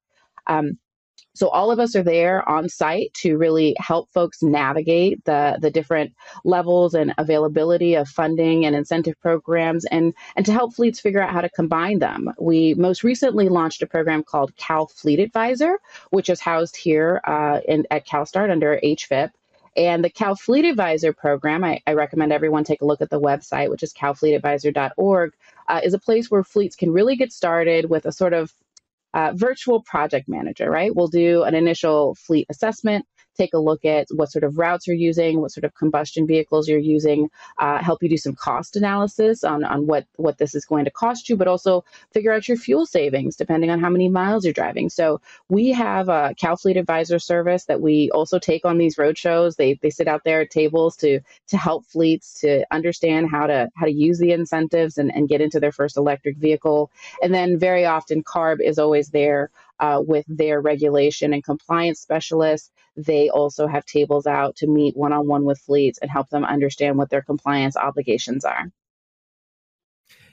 Um, 0.47 0.79
So 1.37 1.49
all 1.49 1.71
of 1.71 1.79
us 1.79 1.95
are 1.95 2.03
there 2.03 2.49
on 2.49 2.69
site 2.69 3.13
to 3.23 3.37
really 3.37 3.77
help 3.79 4.11
folks 4.11 4.43
navigate 4.43 5.25
the 5.25 5.59
the 5.61 5.71
different 5.71 6.15
levels 6.45 6.95
and 6.95 7.15
availability 7.19 7.95
of 7.95 8.09
funding 8.09 8.65
and 8.65 8.75
incentive 8.75 9.21
programs 9.21 9.85
and 9.85 10.15
and 10.35 10.47
to 10.47 10.53
help 10.53 10.75
fleets 10.75 10.99
figure 10.99 11.21
out 11.21 11.33
how 11.33 11.43
to 11.43 11.51
combine 11.51 11.99
them. 11.99 12.33
We 12.39 12.75
most 12.75 13.05
recently 13.05 13.49
launched 13.49 13.83
a 13.83 13.87
program 13.87 14.23
called 14.23 14.57
Cal 14.57 14.87
Fleet 14.87 15.21
Advisor, 15.21 15.79
which 16.11 16.31
is 16.31 16.41
housed 16.41 16.77
here 16.77 17.21
uh, 17.25 17.61
in, 17.69 17.87
at 17.91 18.07
CalStart 18.07 18.51
under 18.51 18.81
HVIP. 18.83 19.31
And 19.77 20.03
the 20.03 20.09
Cal 20.09 20.37
Fleet 20.37 20.65
Advisor 20.65 21.13
program, 21.13 21.63
I, 21.63 21.83
I, 21.87 21.93
recommend 21.93 22.33
everyone 22.33 22.65
take 22.65 22.81
a 22.81 22.87
look 22.87 23.03
at 23.03 23.11
the 23.11 23.21
website, 23.21 23.69
which 23.69 23.83
is 23.83 23.93
calfleetadvisor.org, 23.93 25.35
uh, 25.69 25.81
is 25.85 25.93
a 25.93 25.99
place 25.99 26.31
where 26.31 26.43
fleets 26.43 26.77
can 26.77 26.93
really 26.93 27.15
get 27.15 27.31
started 27.31 27.91
with 27.91 28.07
a 28.07 28.13
sort 28.13 28.33
of 28.33 28.55
uh, 29.17 29.33
virtual 29.35 29.83
project 29.83 30.29
manager, 30.29 30.71
right? 30.71 30.95
We'll 30.95 31.09
do 31.09 31.43
an 31.43 31.55
initial 31.55 32.15
fleet 32.27 32.47
assessment 32.51 33.07
take 33.37 33.55
a 33.55 33.59
look 33.59 33.85
at 33.85 34.07
what 34.11 34.31
sort 34.31 34.45
of 34.45 34.59
routes 34.59 34.87
you're 34.87 34.97
using, 34.97 35.41
what 35.41 35.53
sort 35.53 35.65
of 35.65 35.75
combustion 35.75 36.27
vehicles 36.27 36.69
you're 36.69 36.79
using, 36.79 37.31
uh, 37.59 37.79
help 37.79 38.03
you 38.03 38.09
do 38.09 38.17
some 38.17 38.35
cost 38.35 38.77
analysis 38.77 39.45
on, 39.45 39.65
on 39.65 39.87
what, 39.87 40.07
what 40.17 40.39
this 40.39 40.55
is 40.55 40.65
going 40.65 40.85
to 40.85 40.91
cost 40.91 41.29
you, 41.29 41.37
but 41.37 41.49
also 41.49 41.85
figure 42.13 42.33
out 42.33 42.49
your 42.49 42.57
fuel 42.57 42.87
savings 42.87 43.37
depending 43.37 43.71
on 43.71 43.81
how 43.81 43.91
many 43.91 44.09
miles 44.09 44.45
you're 44.45 44.53
driving. 44.53 44.89
So 44.89 45.21
we 45.49 45.71
have 45.73 46.09
a 46.09 46.35
CalFleet 46.41 46.79
Advisor 46.79 47.19
service 47.19 47.65
that 47.67 47.81
we 47.81 48.11
also 48.11 48.39
take 48.39 48.65
on 48.65 48.79
these 48.79 48.99
road 48.99 49.19
shows. 49.19 49.57
They, 49.57 49.75
they 49.75 49.91
sit 49.91 50.09
out 50.09 50.23
there 50.25 50.41
at 50.43 50.51
tables 50.51 50.97
to 50.97 51.21
to 51.49 51.57
help 51.57 51.87
fleets 51.87 52.41
to 52.41 52.65
understand 52.71 53.29
how 53.31 53.47
to 53.47 53.71
how 53.75 53.87
to 53.87 53.93
use 53.93 54.19
the 54.19 54.33
incentives 54.33 54.99
and, 54.99 55.15
and 55.15 55.29
get 55.29 55.41
into 55.41 55.61
their 55.61 55.73
first 55.73 55.97
electric 55.97 56.37
vehicle. 56.37 56.91
And 57.23 57.33
then 57.33 57.59
very 57.59 57.85
often 57.85 58.23
CARB 58.23 58.61
is 58.61 58.79
always 58.79 59.11
there 59.11 59.51
uh, 59.81 60.03
with 60.07 60.25
their 60.29 60.61
regulation 60.61 61.33
and 61.35 61.45
compliance 61.45 62.01
specialists. 62.01 62.71
They 62.97 63.29
also 63.29 63.67
have 63.67 63.85
tables 63.85 64.27
out 64.27 64.57
to 64.57 64.67
meet 64.67 64.97
one 64.97 65.13
on 65.13 65.29
one 65.29 65.45
with 65.45 65.59
fleets 65.61 65.99
and 66.01 66.11
help 66.11 66.29
them 66.31 66.45
understand 66.45 66.97
what 66.97 67.11
their 67.11 67.23
compliance 67.23 67.77
obligations 67.77 68.45
are. 68.45 68.71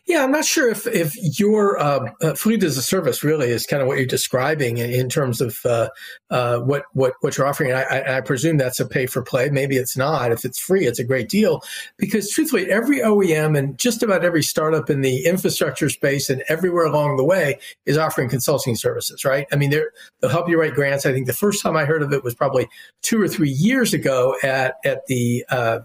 Yeah, 0.06 0.22
I'm 0.24 0.32
not 0.32 0.44
sure 0.44 0.70
if 0.70 0.86
if 0.86 1.16
your 1.40 1.80
uh, 1.80 2.12
uh, 2.22 2.34
fleet 2.34 2.62
as 2.64 2.76
a 2.76 2.82
service 2.82 3.24
really 3.24 3.50
is 3.50 3.66
kind 3.66 3.82
of 3.82 3.88
what 3.88 3.98
you're 3.98 4.06
describing 4.06 4.78
in, 4.78 4.90
in 4.90 5.08
terms 5.08 5.40
of 5.40 5.58
uh, 5.64 5.88
uh 6.30 6.60
what 6.60 6.84
what 6.92 7.14
what 7.22 7.38
you're 7.38 7.48
offering. 7.48 7.72
I, 7.72 8.18
I, 8.18 8.22
presume 8.22 8.58
that's 8.58 8.82
a 8.82 8.86
pay 8.86 9.06
for 9.06 9.22
play. 9.22 9.50
Maybe 9.50 9.78
it's 9.78 9.96
not. 9.96 10.34
If 10.34 10.44
it's 10.44 10.60
free, 10.60 10.86
it's 10.86 11.00
a 11.00 11.06
great 11.06 11.30
deal 11.30 11.62
because 11.98 12.30
truthfully, 12.30 12.70
every 12.70 13.00
OEM 13.00 13.58
and 13.58 13.78
just 13.80 14.04
about 14.04 14.26
every 14.26 14.44
startup 14.44 14.90
in 14.90 15.02
the 15.02 15.26
infrastructure 15.26 15.90
space 15.90 16.30
and 16.30 16.44
everywhere 16.50 16.86
along 16.86 17.16
the 17.16 17.24
way 17.24 17.58
is 17.86 17.98
offering 17.98 18.28
consulting 18.28 18.76
services. 18.76 19.24
Right? 19.24 19.48
I 19.54 19.56
mean, 19.56 19.70
they'll 19.70 20.30
help 20.30 20.50
you 20.50 20.60
write 20.60 20.74
grants. 20.74 21.06
I 21.06 21.14
think 21.14 21.28
the 21.28 21.34
first 21.34 21.64
time 21.64 21.78
I 21.78 21.86
heard 21.86 22.04
of 22.04 22.12
it 22.12 22.26
was 22.26 22.36
probably 22.36 22.68
two 23.04 23.22
or 23.22 23.30
three 23.30 23.52
years 23.52 23.94
ago 23.94 24.36
at 24.44 24.76
at 24.84 25.06
the 25.06 25.46
uh, 25.50 25.80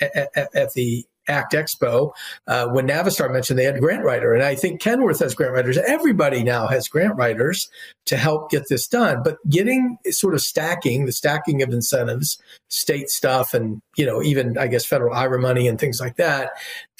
at, 0.00 0.48
at 0.54 0.72
the 0.74 1.04
ACT 1.28 1.52
Expo 1.52 2.12
uh, 2.46 2.66
when 2.68 2.88
Navistar 2.88 3.32
mentioned 3.32 3.58
they 3.58 3.64
had 3.64 3.78
grant 3.80 4.04
writer, 4.04 4.32
and 4.32 4.42
I 4.42 4.54
think 4.54 4.80
Kenworth 4.80 5.20
has 5.20 5.34
grant 5.34 5.52
writers. 5.52 5.78
Everybody 5.78 6.42
now 6.42 6.66
has 6.66 6.88
grant 6.88 7.16
writers 7.16 7.70
to 8.06 8.16
help 8.16 8.50
get 8.50 8.68
this 8.68 8.88
done. 8.88 9.22
But 9.22 9.38
getting 9.48 9.98
sort 10.10 10.34
of 10.34 10.40
stacking 10.40 11.06
the 11.06 11.12
stacking 11.12 11.62
of 11.62 11.70
incentives, 11.70 12.40
state 12.68 13.08
stuff, 13.10 13.54
and 13.54 13.80
you 13.96 14.06
know 14.06 14.22
even 14.22 14.58
I 14.58 14.66
guess 14.66 14.84
federal 14.84 15.14
IRA 15.14 15.40
money 15.40 15.68
and 15.68 15.78
things 15.78 16.00
like 16.00 16.16
that, 16.16 16.50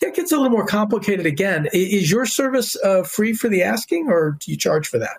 that 0.00 0.14
gets 0.14 0.32
a 0.32 0.36
little 0.36 0.50
more 0.50 0.66
complicated. 0.66 1.26
Again, 1.26 1.68
is 1.72 2.10
your 2.10 2.26
service 2.26 2.76
uh, 2.84 3.02
free 3.02 3.32
for 3.32 3.48
the 3.48 3.62
asking, 3.62 4.08
or 4.08 4.36
do 4.40 4.50
you 4.50 4.56
charge 4.56 4.88
for 4.88 4.98
that? 4.98 5.18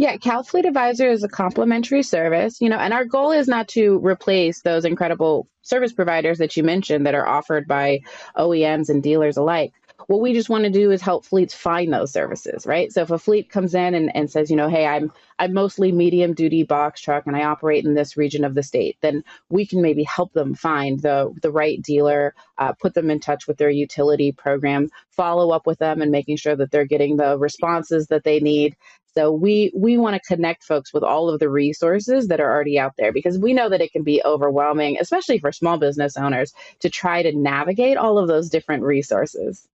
Yeah, 0.00 0.16
Cal 0.16 0.42
Fleet 0.42 0.64
Advisor 0.64 1.10
is 1.10 1.24
a 1.24 1.28
complimentary 1.28 2.02
service, 2.02 2.62
you 2.62 2.70
know, 2.70 2.78
and 2.78 2.94
our 2.94 3.04
goal 3.04 3.32
is 3.32 3.46
not 3.46 3.68
to 3.68 3.98
replace 3.98 4.62
those 4.62 4.86
incredible 4.86 5.46
service 5.60 5.92
providers 5.92 6.38
that 6.38 6.56
you 6.56 6.62
mentioned 6.62 7.04
that 7.04 7.14
are 7.14 7.28
offered 7.28 7.68
by 7.68 8.00
OEMs 8.34 8.88
and 8.88 9.02
dealers 9.02 9.36
alike. 9.36 9.74
What 10.06 10.22
we 10.22 10.32
just 10.32 10.48
want 10.48 10.64
to 10.64 10.70
do 10.70 10.90
is 10.90 11.02
help 11.02 11.26
fleets 11.26 11.52
find 11.52 11.92
those 11.92 12.10
services, 12.10 12.64
right? 12.66 12.90
So 12.90 13.02
if 13.02 13.10
a 13.10 13.18
fleet 13.18 13.50
comes 13.50 13.74
in 13.74 13.94
and, 13.94 14.10
and 14.16 14.30
says, 14.30 14.50
you 14.50 14.56
know, 14.56 14.70
hey, 14.70 14.86
I'm 14.86 15.12
I'm 15.38 15.52
mostly 15.52 15.92
medium 15.92 16.32
duty 16.32 16.62
box 16.62 17.02
truck 17.02 17.26
and 17.26 17.36
I 17.36 17.44
operate 17.44 17.84
in 17.84 17.92
this 17.92 18.16
region 18.16 18.42
of 18.42 18.54
the 18.54 18.62
state, 18.62 18.96
then 19.02 19.22
we 19.50 19.66
can 19.66 19.82
maybe 19.82 20.02
help 20.04 20.32
them 20.32 20.54
find 20.54 20.98
the 21.00 21.30
the 21.42 21.52
right 21.52 21.80
dealer, 21.82 22.34
uh, 22.56 22.72
put 22.72 22.94
them 22.94 23.10
in 23.10 23.20
touch 23.20 23.46
with 23.46 23.58
their 23.58 23.68
utility 23.68 24.32
program, 24.32 24.88
follow 25.10 25.50
up 25.50 25.66
with 25.66 25.78
them, 25.78 26.00
and 26.00 26.10
making 26.10 26.38
sure 26.38 26.56
that 26.56 26.70
they're 26.70 26.86
getting 26.86 27.18
the 27.18 27.38
responses 27.38 28.06
that 28.06 28.24
they 28.24 28.40
need 28.40 28.76
so 29.14 29.32
we 29.32 29.72
we 29.74 29.98
want 29.98 30.14
to 30.14 30.34
connect 30.34 30.64
folks 30.64 30.92
with 30.92 31.02
all 31.02 31.28
of 31.28 31.40
the 31.40 31.48
resources 31.48 32.28
that 32.28 32.40
are 32.40 32.50
already 32.50 32.78
out 32.78 32.94
there 32.96 33.12
because 33.12 33.38
we 33.38 33.52
know 33.52 33.68
that 33.68 33.80
it 33.80 33.92
can 33.92 34.02
be 34.02 34.22
overwhelming, 34.24 34.98
especially 35.00 35.38
for 35.38 35.52
small 35.52 35.78
business 35.78 36.16
owners, 36.16 36.52
to 36.80 36.90
try 36.90 37.22
to 37.22 37.36
navigate 37.36 37.96
all 37.96 38.18
of 38.18 38.28
those 38.28 38.48
different 38.48 38.82
resources. 38.82 39.66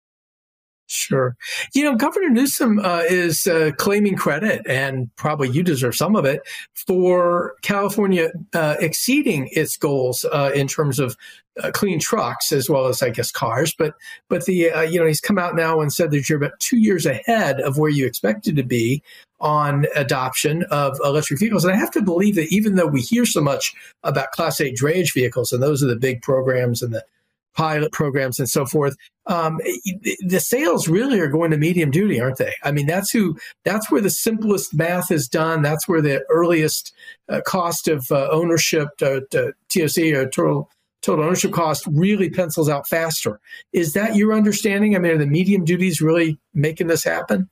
Sure. 0.86 1.34
You 1.74 1.84
know, 1.84 1.96
Governor 1.96 2.28
Newsom 2.28 2.78
uh, 2.78 3.02
is 3.08 3.46
uh, 3.46 3.70
claiming 3.78 4.16
credit, 4.16 4.66
and 4.68 5.14
probably 5.16 5.48
you 5.48 5.62
deserve 5.62 5.94
some 5.94 6.14
of 6.14 6.26
it, 6.26 6.42
for 6.86 7.54
California 7.62 8.30
uh, 8.52 8.76
exceeding 8.80 9.48
its 9.52 9.78
goals 9.78 10.26
uh, 10.30 10.50
in 10.54 10.68
terms 10.68 10.98
of 10.98 11.16
uh, 11.62 11.70
clean 11.72 11.98
trucks 11.98 12.52
as 12.52 12.68
well 12.68 12.86
as, 12.86 13.02
I 13.02 13.10
guess, 13.10 13.30
cars. 13.30 13.74
But 13.76 13.94
but 14.28 14.46
the 14.46 14.70
uh, 14.70 14.82
you 14.82 14.98
know 14.98 15.06
he's 15.06 15.20
come 15.20 15.38
out 15.38 15.56
now 15.56 15.80
and 15.80 15.92
said 15.92 16.10
that 16.10 16.28
you're 16.28 16.38
about 16.38 16.58
two 16.60 16.78
years 16.78 17.06
ahead 17.06 17.60
of 17.60 17.78
where 17.78 17.90
you 17.90 18.06
expected 18.06 18.56
to 18.56 18.62
be 18.62 19.02
on 19.40 19.86
adoption 19.94 20.64
of 20.70 20.98
electric 21.04 21.38
vehicles. 21.38 21.64
And 21.64 21.74
I 21.74 21.76
have 21.76 21.90
to 21.92 22.02
believe 22.02 22.36
that 22.36 22.52
even 22.52 22.76
though 22.76 22.86
we 22.86 23.02
hear 23.02 23.26
so 23.26 23.42
much 23.42 23.74
about 24.02 24.32
Class 24.32 24.60
8 24.60 24.74
drayage 24.74 25.12
vehicles, 25.12 25.52
and 25.52 25.62
those 25.62 25.82
are 25.82 25.86
the 25.86 25.96
big 25.96 26.22
programs 26.22 26.80
and 26.80 26.94
the 26.94 27.04
pilot 27.54 27.92
programs 27.92 28.38
and 28.38 28.48
so 28.48 28.66
forth. 28.66 28.96
Um, 29.26 29.58
the 30.26 30.40
sales 30.40 30.88
really 30.88 31.18
are 31.20 31.28
going 31.28 31.50
to 31.52 31.56
medium 31.56 31.90
duty, 31.90 32.20
aren't 32.20 32.38
they? 32.38 32.52
I 32.62 32.72
mean, 32.72 32.86
that's 32.86 33.10
who, 33.10 33.38
that's 33.64 33.90
where 33.90 34.00
the 34.00 34.10
simplest 34.10 34.74
math 34.74 35.10
is 35.10 35.28
done. 35.28 35.62
That's 35.62 35.88
where 35.88 36.02
the 36.02 36.24
earliest 36.28 36.92
uh, 37.28 37.40
cost 37.46 37.88
of 37.88 38.04
uh, 38.10 38.28
ownership, 38.30 38.88
uh, 39.00 39.20
TOC 39.68 39.98
or 40.14 40.28
total, 40.28 40.68
total 41.04 41.24
ownership 41.24 41.52
cost 41.52 41.86
really 41.90 42.30
pencils 42.30 42.68
out 42.68 42.88
faster. 42.88 43.40
Is 43.72 43.92
that 43.92 44.16
your 44.16 44.32
understanding? 44.32 44.96
I 44.96 44.98
mean, 44.98 45.12
are 45.12 45.18
the 45.18 45.26
medium 45.26 45.64
duties 45.64 46.00
really 46.00 46.38
making 46.52 46.86
this 46.86 47.04
happen? 47.04 47.50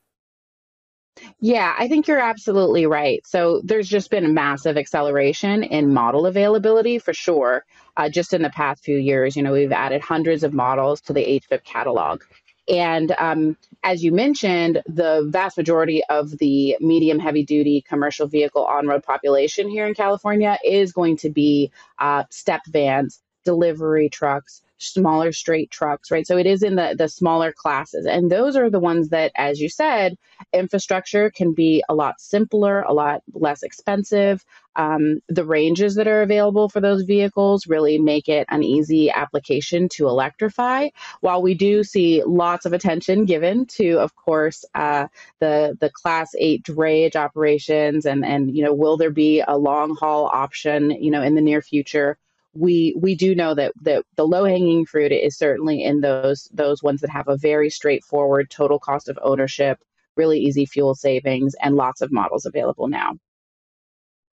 Yeah, 1.39 1.75
I 1.77 1.87
think 1.87 2.07
you're 2.07 2.19
absolutely 2.19 2.85
right. 2.85 3.25
So 3.25 3.61
there's 3.63 3.87
just 3.87 4.09
been 4.09 4.25
a 4.25 4.29
massive 4.29 4.77
acceleration 4.77 5.63
in 5.63 5.93
model 5.93 6.25
availability 6.25 6.97
for 6.99 7.13
sure. 7.13 7.65
Uh, 7.95 8.09
just 8.09 8.33
in 8.33 8.41
the 8.41 8.49
past 8.49 8.83
few 8.83 8.97
years, 8.97 9.35
you 9.35 9.43
know, 9.43 9.51
we've 9.53 9.71
added 9.71 10.01
hundreds 10.01 10.43
of 10.43 10.53
models 10.53 11.01
to 11.01 11.13
the 11.13 11.21
HVIP 11.21 11.63
catalog. 11.63 12.23
And 12.67 13.13
um, 13.19 13.57
as 13.83 14.03
you 14.03 14.11
mentioned, 14.13 14.81
the 14.85 15.27
vast 15.29 15.57
majority 15.57 16.01
of 16.09 16.37
the 16.37 16.77
medium 16.79 17.19
heavy 17.19 17.43
duty 17.43 17.83
commercial 17.87 18.25
vehicle 18.27 18.65
on 18.65 18.87
road 18.87 19.03
population 19.03 19.69
here 19.69 19.85
in 19.85 19.93
California 19.93 20.57
is 20.63 20.93
going 20.93 21.17
to 21.17 21.29
be 21.29 21.71
uh, 21.99 22.23
step 22.29 22.61
vans, 22.67 23.21
delivery 23.43 24.09
trucks, 24.09 24.61
smaller 24.77 25.31
straight 25.31 25.71
trucks, 25.71 26.11
right? 26.11 26.27
So 26.27 26.37
it 26.37 26.45
is 26.45 26.63
in 26.63 26.75
the, 26.75 26.95
the 26.97 27.07
smaller 27.07 27.53
classes. 27.53 28.05
And 28.05 28.31
those 28.31 28.55
are 28.55 28.69
the 28.69 28.79
ones 28.79 29.09
that, 29.09 29.31
as 29.35 29.59
you 29.59 29.69
said, 29.69 30.17
infrastructure 30.51 31.29
can 31.29 31.53
be 31.53 31.83
a 31.89 31.95
lot 31.95 32.19
simpler, 32.19 32.81
a 32.81 32.93
lot 32.93 33.21
less 33.33 33.63
expensive. 33.63 34.43
Um, 34.75 35.19
the 35.29 35.45
ranges 35.45 35.95
that 35.95 36.07
are 36.07 36.23
available 36.23 36.67
for 36.67 36.81
those 36.81 37.03
vehicles 37.03 37.67
really 37.67 37.99
make 37.99 38.27
it 38.27 38.47
an 38.49 38.63
easy 38.63 39.11
application 39.11 39.87
to 39.89 40.07
electrify. 40.07 40.89
While 41.21 41.43
we 41.43 41.53
do 41.53 41.83
see 41.83 42.23
lots 42.25 42.65
of 42.65 42.73
attention 42.73 43.25
given 43.25 43.67
to, 43.77 43.99
of 43.99 44.15
course, 44.15 44.65
uh, 44.73 45.07
the 45.39 45.77
the 45.79 45.91
Class 45.91 46.33
Eight 46.39 46.63
drayage 46.63 47.15
operations, 47.15 48.05
and 48.05 48.25
and 48.25 48.55
you 48.55 48.63
know, 48.63 48.73
will 48.73 48.97
there 48.97 49.11
be 49.11 49.43
a 49.47 49.57
long 49.57 49.95
haul 49.95 50.25
option, 50.25 50.89
you 50.89 51.11
know, 51.11 51.21
in 51.21 51.35
the 51.35 51.41
near 51.41 51.61
future? 51.61 52.17
We 52.53 52.95
we 52.99 53.15
do 53.15 53.33
know 53.33 53.55
that 53.55 53.73
that 53.81 54.05
the 54.15 54.27
low 54.27 54.45
hanging 54.45 54.85
fruit 54.85 55.11
is 55.11 55.37
certainly 55.37 55.83
in 55.83 56.01
those 56.01 56.49
those 56.53 56.83
ones 56.83 57.01
that 57.01 57.09
have 57.09 57.27
a 57.27 57.37
very 57.37 57.69
straightforward 57.69 58.49
total 58.49 58.79
cost 58.79 59.09
of 59.09 59.17
ownership, 59.21 59.79
really 60.15 60.39
easy 60.39 60.65
fuel 60.65 60.95
savings, 60.95 61.55
and 61.61 61.75
lots 61.75 62.01
of 62.01 62.11
models 62.11 62.45
available 62.45 62.87
now. 62.87 63.13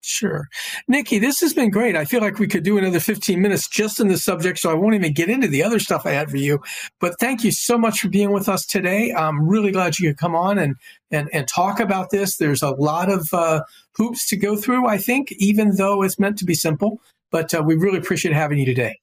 Sure. 0.00 0.48
Niki, 0.90 1.20
this 1.20 1.40
has 1.40 1.52
been 1.52 1.70
great. 1.70 1.96
I 1.96 2.04
feel 2.04 2.20
like 2.20 2.38
we 2.38 2.46
could 2.46 2.62
do 2.62 2.78
another 2.78 3.00
15 3.00 3.42
minutes 3.42 3.68
just 3.68 3.98
in 3.98 4.08
this 4.08 4.24
subject, 4.24 4.58
so 4.58 4.70
I 4.70 4.74
won't 4.74 4.94
even 4.94 5.12
get 5.12 5.28
into 5.28 5.48
the 5.48 5.62
other 5.62 5.78
stuff 5.78 6.06
I 6.06 6.12
had 6.12 6.30
for 6.30 6.36
you. 6.36 6.60
But 7.00 7.18
thank 7.18 7.42
you 7.42 7.50
so 7.50 7.76
much 7.76 8.00
for 8.00 8.08
being 8.08 8.32
with 8.32 8.48
us 8.48 8.64
today. 8.64 9.12
I'm 9.12 9.46
really 9.46 9.72
glad 9.72 9.98
you 9.98 10.08
could 10.08 10.18
come 10.18 10.36
on 10.36 10.56
and, 10.58 10.76
and, 11.10 11.28
and 11.32 11.48
talk 11.48 11.80
about 11.80 12.10
this. 12.10 12.36
There's 12.36 12.62
a 12.62 12.70
lot 12.70 13.10
of 13.10 13.28
uh, 13.34 13.62
hoops 13.96 14.26
to 14.28 14.36
go 14.36 14.56
through, 14.56 14.86
I 14.86 14.98
think, 14.98 15.32
even 15.32 15.76
though 15.76 16.02
it's 16.02 16.18
meant 16.18 16.38
to 16.38 16.44
be 16.44 16.54
simple. 16.54 17.00
But 17.30 17.54
uh, 17.54 17.62
we 17.64 17.76
really 17.76 17.98
appreciate 17.98 18.34
having 18.34 18.58
you 18.58 18.66
today. 18.66 18.98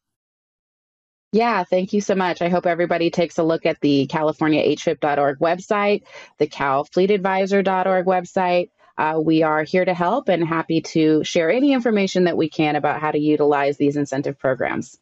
Yeah, 1.31 1.65
thank 1.65 1.91
you 1.91 1.99
so 1.99 2.15
much. 2.15 2.41
I 2.41 2.47
hope 2.47 2.65
everybody 2.65 3.09
takes 3.09 3.37
a 3.37 3.43
look 3.43 3.65
at 3.65 3.81
the 3.81 4.07
CaliforniaHVIP.org 4.07 5.39
website, 5.39 6.03
the 6.37 6.47
CalFleetAdvisor.org 6.47 8.05
website. 8.05 8.69
uh, 8.97 9.19
we 9.19 9.43
are 9.43 9.63
here 9.63 9.83
to 9.83 9.93
help 9.93 10.29
and 10.29 10.47
happy 10.47 10.79
to 10.79 11.25
share 11.25 11.51
any 11.51 11.73
information 11.73 12.23
that 12.23 12.37
we 12.37 12.49
can 12.49 12.77
about 12.77 13.01
how 13.01 13.11
to 13.11 13.19
utilize 13.19 13.75
these 13.75 13.97
incentive 13.97 14.39
programs. 14.39 14.97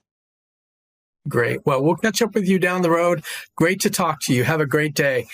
Great. 1.27 1.59
Well, 1.65 1.83
we'll 1.83 1.95
catch 1.95 2.21
up 2.21 2.33
with 2.33 2.47
you 2.47 2.57
down 2.59 2.81
the 2.81 2.89
road. 2.89 3.23
Great 3.55 3.81
to 3.81 3.89
talk 3.89 4.17
to 4.23 4.33
you. 4.33 4.43
Have 4.43 4.59
a 4.59 4.65
great 4.65 4.95
day. 4.95 5.27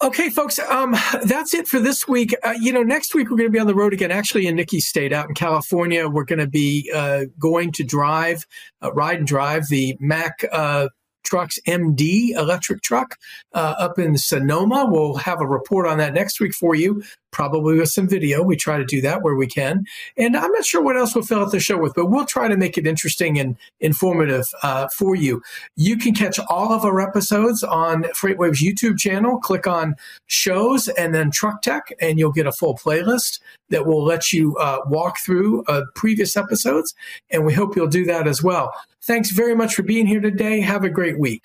Okay, 0.00 0.30
folks, 0.30 0.60
um, 0.60 0.94
that's 1.24 1.52
it 1.54 1.66
for 1.66 1.80
this 1.80 2.06
week. 2.06 2.32
Uh, 2.44 2.54
you 2.60 2.72
know, 2.72 2.84
next 2.84 3.16
week 3.16 3.30
we're 3.30 3.36
going 3.36 3.48
to 3.48 3.52
be 3.52 3.58
on 3.58 3.66
the 3.66 3.74
road 3.74 3.92
again, 3.92 4.12
actually 4.12 4.46
in 4.46 4.54
Niki's 4.54 4.86
state 4.86 5.12
out 5.12 5.28
in 5.28 5.34
California. 5.34 6.08
We're 6.08 6.24
going 6.24 6.38
to 6.38 6.46
be 6.46 6.88
uh, 6.94 7.24
going 7.40 7.72
to 7.72 7.82
drive, 7.82 8.46
uh, 8.80 8.92
ride 8.92 9.18
and 9.18 9.26
drive 9.26 9.66
the 9.68 9.96
Mack 9.98 10.44
uh, 10.52 10.88
Trucks 11.24 11.58
MD 11.66 12.30
electric 12.30 12.82
truck 12.82 13.16
uh, 13.54 13.74
up 13.76 13.98
in 13.98 14.16
Sonoma. 14.16 14.86
We'll 14.88 15.16
have 15.16 15.40
a 15.40 15.46
report 15.46 15.88
on 15.88 15.98
that 15.98 16.14
next 16.14 16.38
week 16.38 16.54
for 16.54 16.76
you, 16.76 17.02
probably 17.30 17.78
with 17.78 17.88
some 17.88 18.08
video. 18.08 18.42
We 18.42 18.56
try 18.56 18.78
to 18.78 18.84
do 18.84 19.00
that 19.02 19.22
where 19.22 19.34
we 19.34 19.46
can. 19.46 19.84
And 20.16 20.36
I'm 20.36 20.50
not 20.52 20.64
sure 20.64 20.82
what 20.82 20.96
else 20.96 21.14
we'll 21.14 21.24
fill 21.24 21.40
out 21.40 21.52
the 21.52 21.60
show 21.60 21.78
with, 21.78 21.94
but 21.94 22.06
we'll 22.06 22.26
try 22.26 22.48
to 22.48 22.56
make 22.56 22.78
it 22.78 22.86
interesting 22.86 23.38
and 23.38 23.56
informative 23.80 24.46
uh, 24.62 24.88
for 24.96 25.14
you. 25.14 25.42
You 25.76 25.96
can 25.96 26.14
catch 26.14 26.38
all 26.48 26.72
of 26.72 26.84
our 26.84 27.00
episodes 27.00 27.62
on 27.62 28.04
FreightWaves 28.04 28.62
YouTube 28.62 28.98
channel. 28.98 29.38
Click 29.38 29.66
on 29.66 29.94
shows 30.26 30.88
and 30.88 31.14
then 31.14 31.30
Truck 31.30 31.62
Tech, 31.62 31.92
and 32.00 32.18
you'll 32.18 32.32
get 32.32 32.46
a 32.46 32.52
full 32.52 32.76
playlist 32.76 33.40
that 33.70 33.86
will 33.86 34.04
let 34.04 34.32
you 34.32 34.56
uh, 34.56 34.80
walk 34.86 35.18
through 35.24 35.64
uh, 35.64 35.82
previous 35.94 36.36
episodes. 36.36 36.94
And 37.30 37.44
we 37.44 37.52
hope 37.52 37.76
you'll 37.76 37.86
do 37.86 38.04
that 38.06 38.26
as 38.26 38.42
well. 38.42 38.72
Thanks 39.02 39.30
very 39.30 39.54
much 39.54 39.74
for 39.74 39.82
being 39.82 40.06
here 40.06 40.20
today. 40.20 40.60
Have 40.60 40.84
a 40.84 40.90
great 40.90 41.18
week. 41.18 41.42